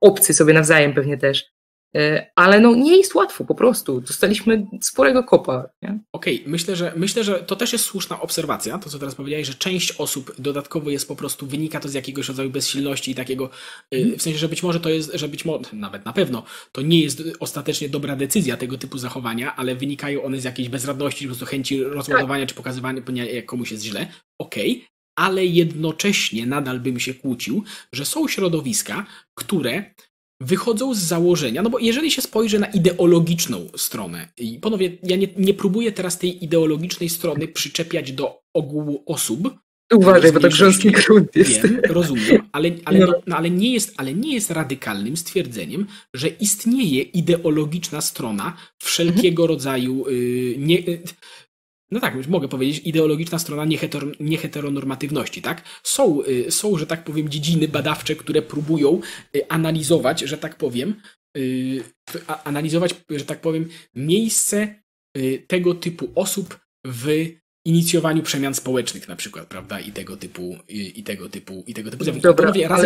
[0.01, 1.51] obcy sobie nawzajem pewnie też.
[1.95, 4.01] E, ale no nie jest łatwo po prostu.
[4.01, 5.69] Dostaliśmy sporego kopa.
[5.81, 6.51] Okej, okay.
[6.51, 9.91] myślę, że myślę, że to też jest słuszna obserwacja, to co teraz powiedziałeś, że część
[9.91, 13.49] osób dodatkowo jest po prostu, wynika to z jakiegoś rodzaju bezsilności i takiego,
[13.91, 14.19] mm.
[14.19, 17.01] w sensie, że być może to jest, że być może, nawet na pewno, to nie
[17.01, 21.45] jest ostatecznie dobra decyzja tego typu zachowania, ale wynikają one z jakiejś bezradności, po prostu
[21.45, 22.49] chęci rozładowania tak.
[22.49, 24.07] czy pokazywania, jak komuś jest źle.
[24.39, 24.87] Okej, okay.
[25.15, 27.63] ale jednocześnie nadal bym się kłócił,
[27.93, 29.93] że są środowiska, które
[30.41, 35.27] wychodzą z założenia, no bo jeżeli się spojrzy na ideologiczną stronę, i panowie, ja nie,
[35.37, 39.55] nie próbuję teraz tej ideologicznej strony przyczepiać do ogółu osób.
[39.93, 41.61] Uważaj, bo to grząski grunt jest.
[41.61, 43.13] Wiem, rozumiem, ale, ale, no.
[43.27, 49.49] No, ale, nie jest, ale nie jest radykalnym stwierdzeniem, że istnieje ideologiczna strona wszelkiego mhm.
[49.49, 51.01] rodzaju yy, nie, yy,
[51.91, 53.65] no tak, mogę powiedzieć, ideologiczna strona
[54.19, 55.61] nieheteronormatywności, tak?
[55.83, 58.99] Są, y, są, że tak powiem, dziedziny badawcze, które próbują
[59.35, 61.01] y, analizować, że tak powiem,
[61.37, 61.83] y,
[62.43, 64.81] analizować, że tak powiem, miejsce
[65.47, 67.29] tego typu osób w
[67.65, 71.91] inicjowaniu przemian społecznych na przykład, prawda, i tego typu, i, i tego typu, i tego
[71.91, 72.27] typu zjawisk.
[72.37, 72.81] Panowie, raz,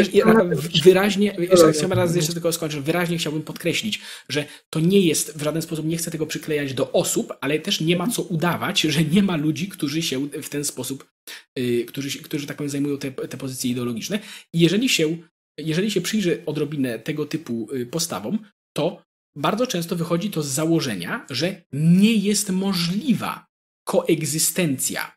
[0.84, 5.61] wyraźnie, jeszcze, raz jeszcze tylko skończyć, wyraźnie chciałbym podkreślić, że to nie jest, w żaden
[5.61, 9.23] sposób nie chcę tego przyklejać do osób, ale też nie ma co udawać, że nie
[9.23, 11.11] ma ludzi, którzy się w ten sposób,
[11.55, 14.19] yy, którzy, którzy tak powiem zajmują te, te pozycje ideologiczne.
[14.53, 15.17] I jeżeli się,
[15.57, 18.39] jeżeli się przyjrzy odrobinę tego typu y, postawom,
[18.73, 19.03] to
[19.36, 23.45] bardzo często wychodzi to z założenia, że nie jest możliwa
[23.86, 25.16] koegzystencja.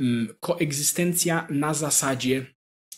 [0.00, 2.46] Mm, koegzystencja na zasadzie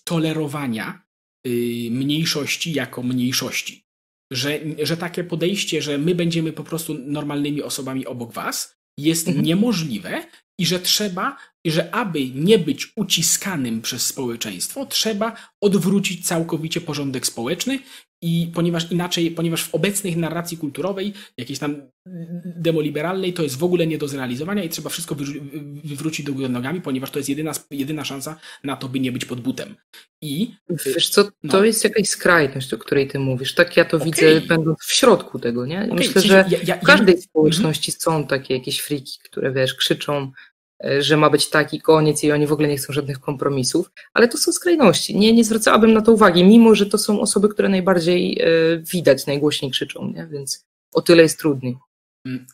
[0.04, 1.02] tolerowania
[1.46, 1.50] y,
[1.90, 3.84] mniejszości jako mniejszości.
[4.32, 9.46] Że, że takie podejście, że my będziemy po prostu normalnymi osobami obok was, jest mhm.
[9.46, 10.24] niemożliwe
[10.58, 11.36] i że trzeba,
[11.70, 17.78] że aby nie być uciskanym przez społeczeństwo, trzeba odwrócić całkowicie porządek społeczny
[18.22, 21.76] i ponieważ inaczej, ponieważ w obecnej narracji kulturowej, jakiejś tam
[22.44, 25.16] demoliberalnej, to jest w ogóle nie do zrealizowania i trzeba wszystko
[25.84, 29.24] wywrócić do góry nogami, ponieważ to jest jedyna, jedyna szansa na to, by nie być
[29.24, 29.76] pod butem.
[30.22, 30.54] I
[30.86, 31.64] wiesz co, to no.
[31.64, 33.54] jest jakaś skrajność, o której ty mówisz.
[33.54, 34.06] Tak ja to okay.
[34.06, 35.82] widzę, będąc w środku tego, nie?
[35.82, 35.94] Okay.
[35.94, 37.20] Myślę, że ja, ja, w każdej ja...
[37.20, 40.32] społeczności są takie jakieś friki, które wiesz, krzyczą
[40.98, 44.38] że ma być taki koniec i oni w ogóle nie chcą żadnych kompromisów, ale to
[44.38, 45.16] są skrajności.
[45.16, 48.46] Nie, nie zwracałabym na to uwagi, mimo że to są osoby, które najbardziej e,
[48.92, 50.26] widać, najgłośniej krzyczą, nie?
[50.26, 50.64] więc
[50.94, 51.76] o tyle jest trudniej.
[52.26, 52.46] Mm.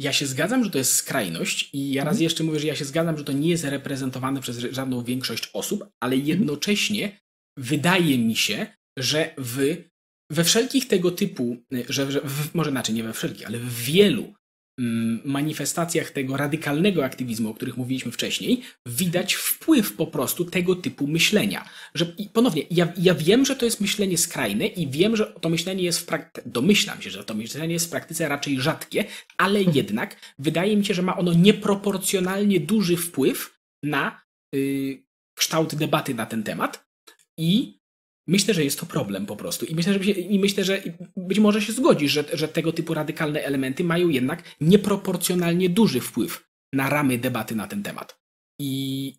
[0.00, 2.22] Ja się zgadzam, że to jest skrajność i ja raz mhm.
[2.22, 5.84] jeszcze mówię, że ja się zgadzam, że to nie jest reprezentowane przez żadną większość osób,
[6.00, 6.28] ale mhm.
[6.28, 7.18] jednocześnie
[7.58, 8.66] wydaje mi się,
[8.98, 9.76] że w,
[10.30, 11.56] we wszelkich tego typu,
[11.88, 14.34] że, że w, może inaczej, nie we wszelkich, ale w wielu
[15.24, 21.68] manifestacjach tego radykalnego aktywizmu, o których mówiliśmy wcześniej, widać wpływ po prostu tego typu myślenia.
[21.94, 25.82] Że, ponownie, ja, ja wiem, że to jest myślenie skrajne i wiem, że to myślenie
[25.82, 29.04] jest w praktyce, domyślam się, że to myślenie jest w praktyce raczej rzadkie,
[29.38, 34.20] ale jednak wydaje mi się, że ma ono nieproporcjonalnie duży wpływ na
[34.52, 35.04] yy,
[35.34, 36.84] kształt debaty na ten temat
[37.38, 37.78] i
[38.28, 39.66] Myślę, że jest to problem po prostu.
[39.66, 40.82] I myślę, że, i myślę, że
[41.16, 46.48] być może się zgodzisz, że, że tego typu radykalne elementy mają jednak nieproporcjonalnie duży wpływ
[46.72, 48.18] na ramy debaty na ten temat.
[48.60, 49.14] I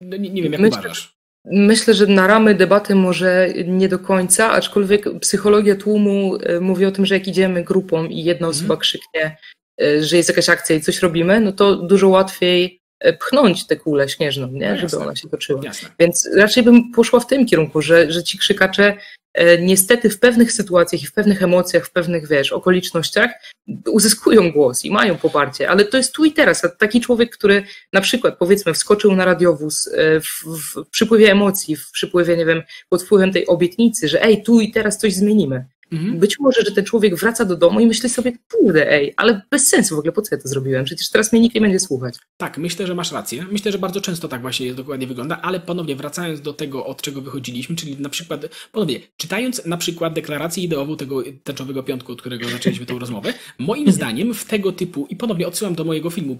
[0.00, 1.16] no nie, nie wiem, jak myślę, uważasz.
[1.44, 6.90] Myślę, że na ramy debaty może nie do końca, aczkolwiek psychologia tłumu e, mówi o
[6.90, 8.80] tym, że jak idziemy grupą i jedna osoba mhm.
[8.80, 9.36] krzyknie,
[9.82, 12.80] e, że jest jakaś akcja i coś robimy, no to dużo łatwiej
[13.20, 14.70] pchnąć tę kulę śnieżną, nie?
[14.70, 15.60] No żeby ona się toczyła.
[15.64, 15.88] Jasne.
[15.98, 18.96] Więc raczej bym poszła w tym kierunku, że, że ci krzykacze
[19.34, 23.30] e, niestety w pewnych sytuacjach i w pewnych emocjach, w pewnych, wiesz, okolicznościach
[23.86, 26.64] uzyskują głos i mają poparcie, ale to jest tu i teraz.
[26.64, 31.76] A taki człowiek, który na przykład, powiedzmy, wskoczył na radiowóz e, w, w przypływie emocji,
[31.76, 35.64] w przypływie, nie wiem, pod wpływem tej obietnicy, że ej, tu i teraz coś zmienimy.
[35.92, 36.18] Mhm.
[36.18, 39.68] Być może, że ten człowiek wraca do domu i myśli sobie, kurde, ej, ale bez
[39.68, 40.84] sensu w ogóle, po co ja to zrobiłem?
[40.84, 42.14] Przecież teraz mnie nikt nie będzie słuchać.
[42.36, 43.46] Tak, myślę, że masz rację.
[43.52, 47.20] Myślę, że bardzo często tak właśnie dokładnie wygląda, ale ponownie wracając do tego, od czego
[47.20, 52.48] wychodziliśmy, czyli na przykład, ponownie, czytając na przykład deklarację ideową tego tęczowego piątku, od którego
[52.48, 56.38] zaczęliśmy tę rozmowę, moim zdaniem w tego typu, i ponownie odsyłam do mojego filmu,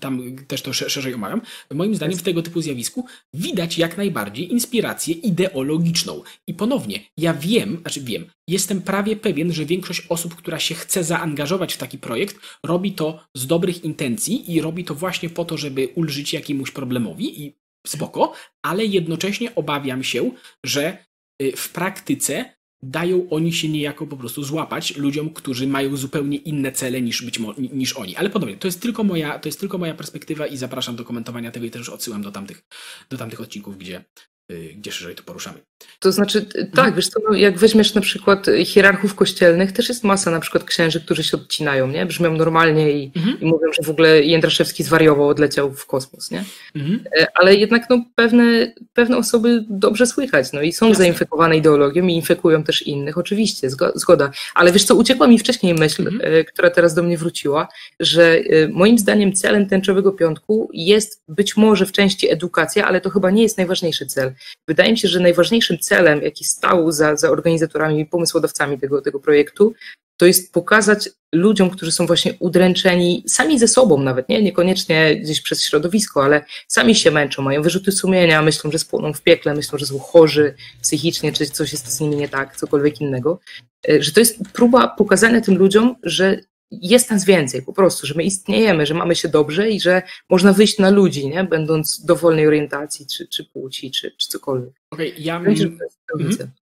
[0.00, 1.40] tam też to szerzej omawiam,
[1.74, 6.22] moim zdaniem w tego typu zjawisku widać jak najbardziej inspirację ideologiczną.
[6.46, 11.04] I ponownie, ja wiem, znaczy wiem, jestem prawie pewien, że większość osób, która się chce
[11.04, 15.56] zaangażować w taki projekt, robi to z dobrych intencji i robi to właśnie po to,
[15.56, 17.54] żeby ulżyć jakiemuś problemowi i
[17.86, 18.32] spoko,
[18.62, 20.30] ale jednocześnie obawiam się,
[20.64, 20.98] że
[21.42, 26.72] y, w praktyce dają oni się niejako po prostu złapać ludziom, którzy mają zupełnie inne
[26.72, 28.16] cele niż, być niż oni.
[28.16, 31.50] Ale podobnie, to jest, tylko moja, to jest tylko moja perspektywa i zapraszam do komentowania
[31.50, 32.62] tego i też odsyłam do tamtych,
[33.10, 34.04] do tamtych odcinków, gdzie,
[34.52, 35.58] Y, gdzie szerzej to poruszamy.
[36.00, 36.94] To znaczy, tak, mhm.
[36.94, 41.00] wiesz co, no, jak weźmiesz na przykład hierarchów kościelnych, też jest masa na przykład księży,
[41.00, 42.06] którzy się odcinają, nie?
[42.06, 43.40] Brzmią normalnie i, mhm.
[43.40, 46.44] i mówią, że w ogóle Jędraszewski zwariował, odleciał w kosmos, nie?
[46.74, 47.04] Mhm.
[47.18, 51.04] E, ale jednak no, pewne, pewne osoby dobrze słychać, no i są Jasne.
[51.04, 54.30] zainfekowane ideologią i infekują też innych, oczywiście, zgoda.
[54.54, 56.34] Ale wiesz co, uciekła mi wcześniej myśl, mhm.
[56.34, 57.68] E, która teraz do mnie wróciła,
[58.00, 63.10] że e, moim zdaniem celem tęczowego piątku jest być może w części edukacja, ale to
[63.10, 64.32] chyba nie jest najważniejszy cel.
[64.68, 69.20] Wydaje mi się, że najważniejszym celem, jaki stał za, za organizatorami i pomysłodawcami tego, tego
[69.20, 69.74] projektu,
[70.18, 74.42] to jest pokazać ludziom, którzy są właśnie udręczeni sami ze sobą nawet, nie?
[74.42, 79.22] niekoniecznie gdzieś przez środowisko, ale sami się męczą, mają wyrzuty sumienia, myślą, że spłoną w
[79.22, 83.40] piekle, myślą, że są chorzy psychicznie, czy coś jest z nimi nie tak, cokolwiek innego,
[83.88, 86.40] e, że to jest próba pokazania tym ludziom, że
[86.70, 90.52] jest nas więcej po prostu, że my istniejemy, że mamy się dobrze i że można
[90.52, 91.44] wyjść na ludzi, nie?
[91.44, 94.72] będąc dowolnej orientacji, czy, czy płci, czy, czy cokolwiek.
[94.90, 95.78] Okay, ja, mhm.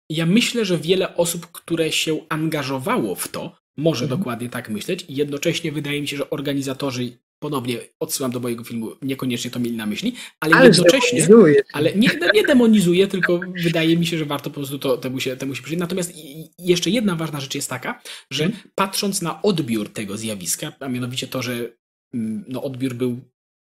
[0.10, 4.20] ja myślę, że wiele osób, które się angażowało w to, może mhm.
[4.20, 8.92] dokładnie tak myśleć i jednocześnie wydaje mi się, że organizatorzy ponownie odsyłam do mojego filmu,
[9.02, 11.28] niekoniecznie to mieli na myśli, ale, ale jednocześnie,
[11.74, 15.38] ale nie, nie demonizuje, tylko wydaje mi się, że warto po prostu to, temu, się,
[15.38, 15.80] temu się przyjrzeć.
[15.80, 16.14] Natomiast
[16.60, 18.62] jeszcze jedna ważna rzecz jest taka, że hmm.
[18.76, 21.54] patrząc na odbiór tego zjawiska, a mianowicie to, że
[22.14, 23.20] mm, no, odbiór był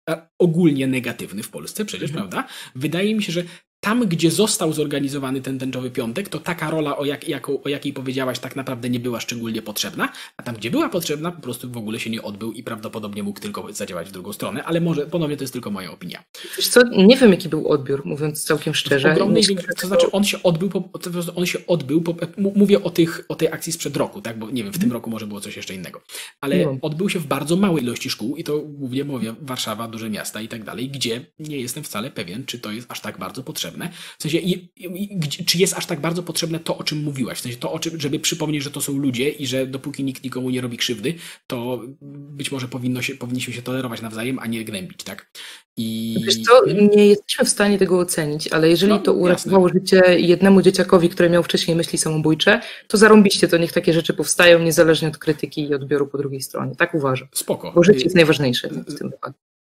[0.10, 2.30] e, ogólnie negatywny w Polsce przecież, hmm.
[2.30, 2.50] prawda?
[2.76, 3.44] Wydaje mi się, że
[3.86, 7.94] tam, gdzie został zorganizowany ten tęczowy piątek, to taka rola, o, jak, jaką, o jakiej
[7.94, 11.78] powiedziałaś, tak naprawdę nie była szczególnie potrzebna, a tam, gdzie była potrzebna, po prostu w
[11.78, 15.38] ogóle się nie odbył i prawdopodobnie mógł tylko zadziałać w drugą stronę, ale może ponownie
[15.38, 16.24] to jest tylko moja opinia.
[16.58, 19.12] Wiesz co, nie wiem, jaki był odbiór, mówiąc całkiem szczerze.
[19.12, 19.44] Ogromnej
[19.82, 20.90] to znaczy on się odbył, po,
[21.36, 24.64] on się odbył, po, mówię o, tych, o tej akcji sprzed roku, tak, bo nie
[24.64, 26.02] wiem, w tym roku może było coś jeszcze innego,
[26.42, 26.78] ale no.
[26.82, 30.48] odbył się w bardzo małej ilości szkół i to głównie mówię Warszawa, duże miasta i
[30.48, 33.90] tak dalej, gdzie nie jestem wcale pewien, czy to jest aż tak bardzo potrzebne potrzebne.
[34.20, 37.38] W sensie, i, i, czy jest aż tak bardzo potrzebne to, o czym mówiłaś?
[37.38, 40.24] W sensie to, o czym, żeby przypomnieć, że to są ludzie i że dopóki nikt
[40.24, 41.14] nikomu nie robi krzywdy,
[41.48, 45.32] to być może powinno się, powinniśmy się tolerować nawzajem, a nie gnębić, tak?
[45.78, 46.16] I...
[46.26, 46.66] Wiesz co,
[46.96, 49.80] nie jesteśmy w stanie tego ocenić, ale jeżeli no, to uratowało jasne.
[49.80, 54.60] życie jednemu dzieciakowi, który miał wcześniej myśli samobójcze, to zarąbiście, to niech takie rzeczy powstają,
[54.60, 56.76] niezależnie od krytyki i odbioru po drugiej stronie.
[56.76, 57.28] Tak uważam.
[57.34, 57.72] Spoko.
[57.72, 59.55] Bo życie jest najważniejsze w tym wypadku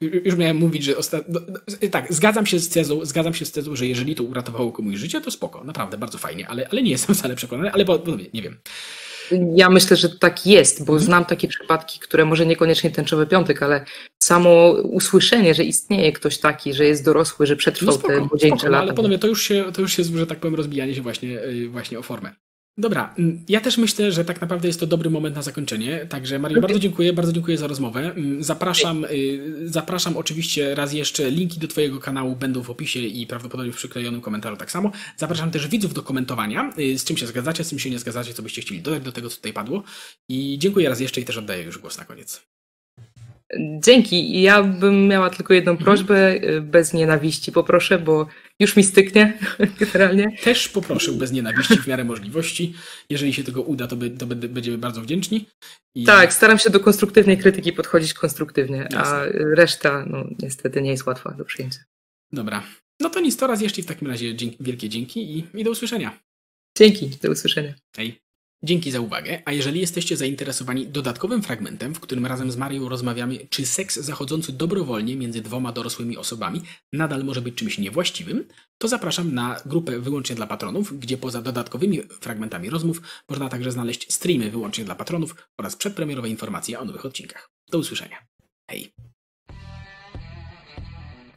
[0.00, 1.40] już miałem mówić, że ostatnio.
[1.40, 4.96] No, tak, zgadzam się z tezą, zgadzam się z tezą, że jeżeli to uratowało komuś
[4.96, 8.16] życie, to spoko, naprawdę, bardzo fajnie, ale, ale nie jestem wcale przekonany, ale bo, bo
[8.34, 8.56] nie wiem.
[9.54, 13.84] Ja myślę, że tak jest, bo znam takie przypadki, które może niekoniecznie tęczowy piątek, ale
[14.18, 18.58] samo usłyszenie, że istnieje ktoś taki, że jest dorosły, że przetrwał no spoko, te młodzieńcze
[18.58, 18.82] spoko, lata.
[18.82, 21.68] Ale panowie, to już, się, to już jest, że tak powiem, rozbijanie się właśnie, y,
[21.68, 22.34] właśnie o formę.
[22.78, 26.06] Dobra, mm, ja też myślę, że tak naprawdę jest to dobry moment na zakończenie.
[26.08, 28.00] Także Mario, bardzo dziękuję, bardzo dziękuję za rozmowę.
[28.00, 31.30] Mm, Zapraszam, y, zapraszam oczywiście raz jeszcze.
[31.30, 34.92] Linki do Twojego kanału będą w opisie i prawdopodobnie w przyklejonym komentarzu tak samo.
[35.16, 38.34] Zapraszam też widzów do komentowania, y, z czym się zgadzacie, z czym się nie zgadzacie,
[38.34, 39.82] co byście chcieli dodać do tego, co tutaj padło.
[40.28, 42.42] I dziękuję raz jeszcze i też oddaję już głos na koniec.
[43.80, 44.42] Dzięki.
[44.42, 48.26] Ja bym miała tylko jedną prośbę, y, bez nienawiści poproszę, bo
[48.62, 49.38] już mi styknie
[49.80, 50.36] generalnie.
[50.44, 52.74] Też poproszę bez nienawiści w miarę możliwości.
[53.10, 55.48] Jeżeli się tego uda, to, by, to będziemy bardzo wdzięczni.
[55.94, 59.32] I Tak, staram się do konstruktywnej krytyki podchodzić konstruktywnie, a Jasne.
[59.54, 61.80] reszta no, niestety nie jest łatwa do przyjęcia.
[62.32, 62.62] Dobra.
[63.00, 65.70] No to nic, to raz jeszcze w takim razie dzięki, wielkie dzięki i, i do
[65.70, 66.18] usłyszenia.
[66.78, 67.74] Dzięki, do usłyszenia.
[67.96, 68.20] Hej.
[68.64, 73.38] Dzięki za uwagę, a jeżeli jesteście zainteresowani dodatkowym fragmentem, w którym razem z Marią rozmawiamy,
[73.50, 78.44] czy seks zachodzący dobrowolnie między dwoma dorosłymi osobami nadal może być czymś niewłaściwym,
[78.78, 84.12] to zapraszam na grupę wyłącznie dla patronów, gdzie poza dodatkowymi fragmentami rozmów można także znaleźć
[84.12, 87.50] streamy wyłącznie dla patronów oraz przedpremierowe informacje o nowych odcinkach.
[87.70, 88.16] Do usłyszenia.
[88.70, 88.92] Hej.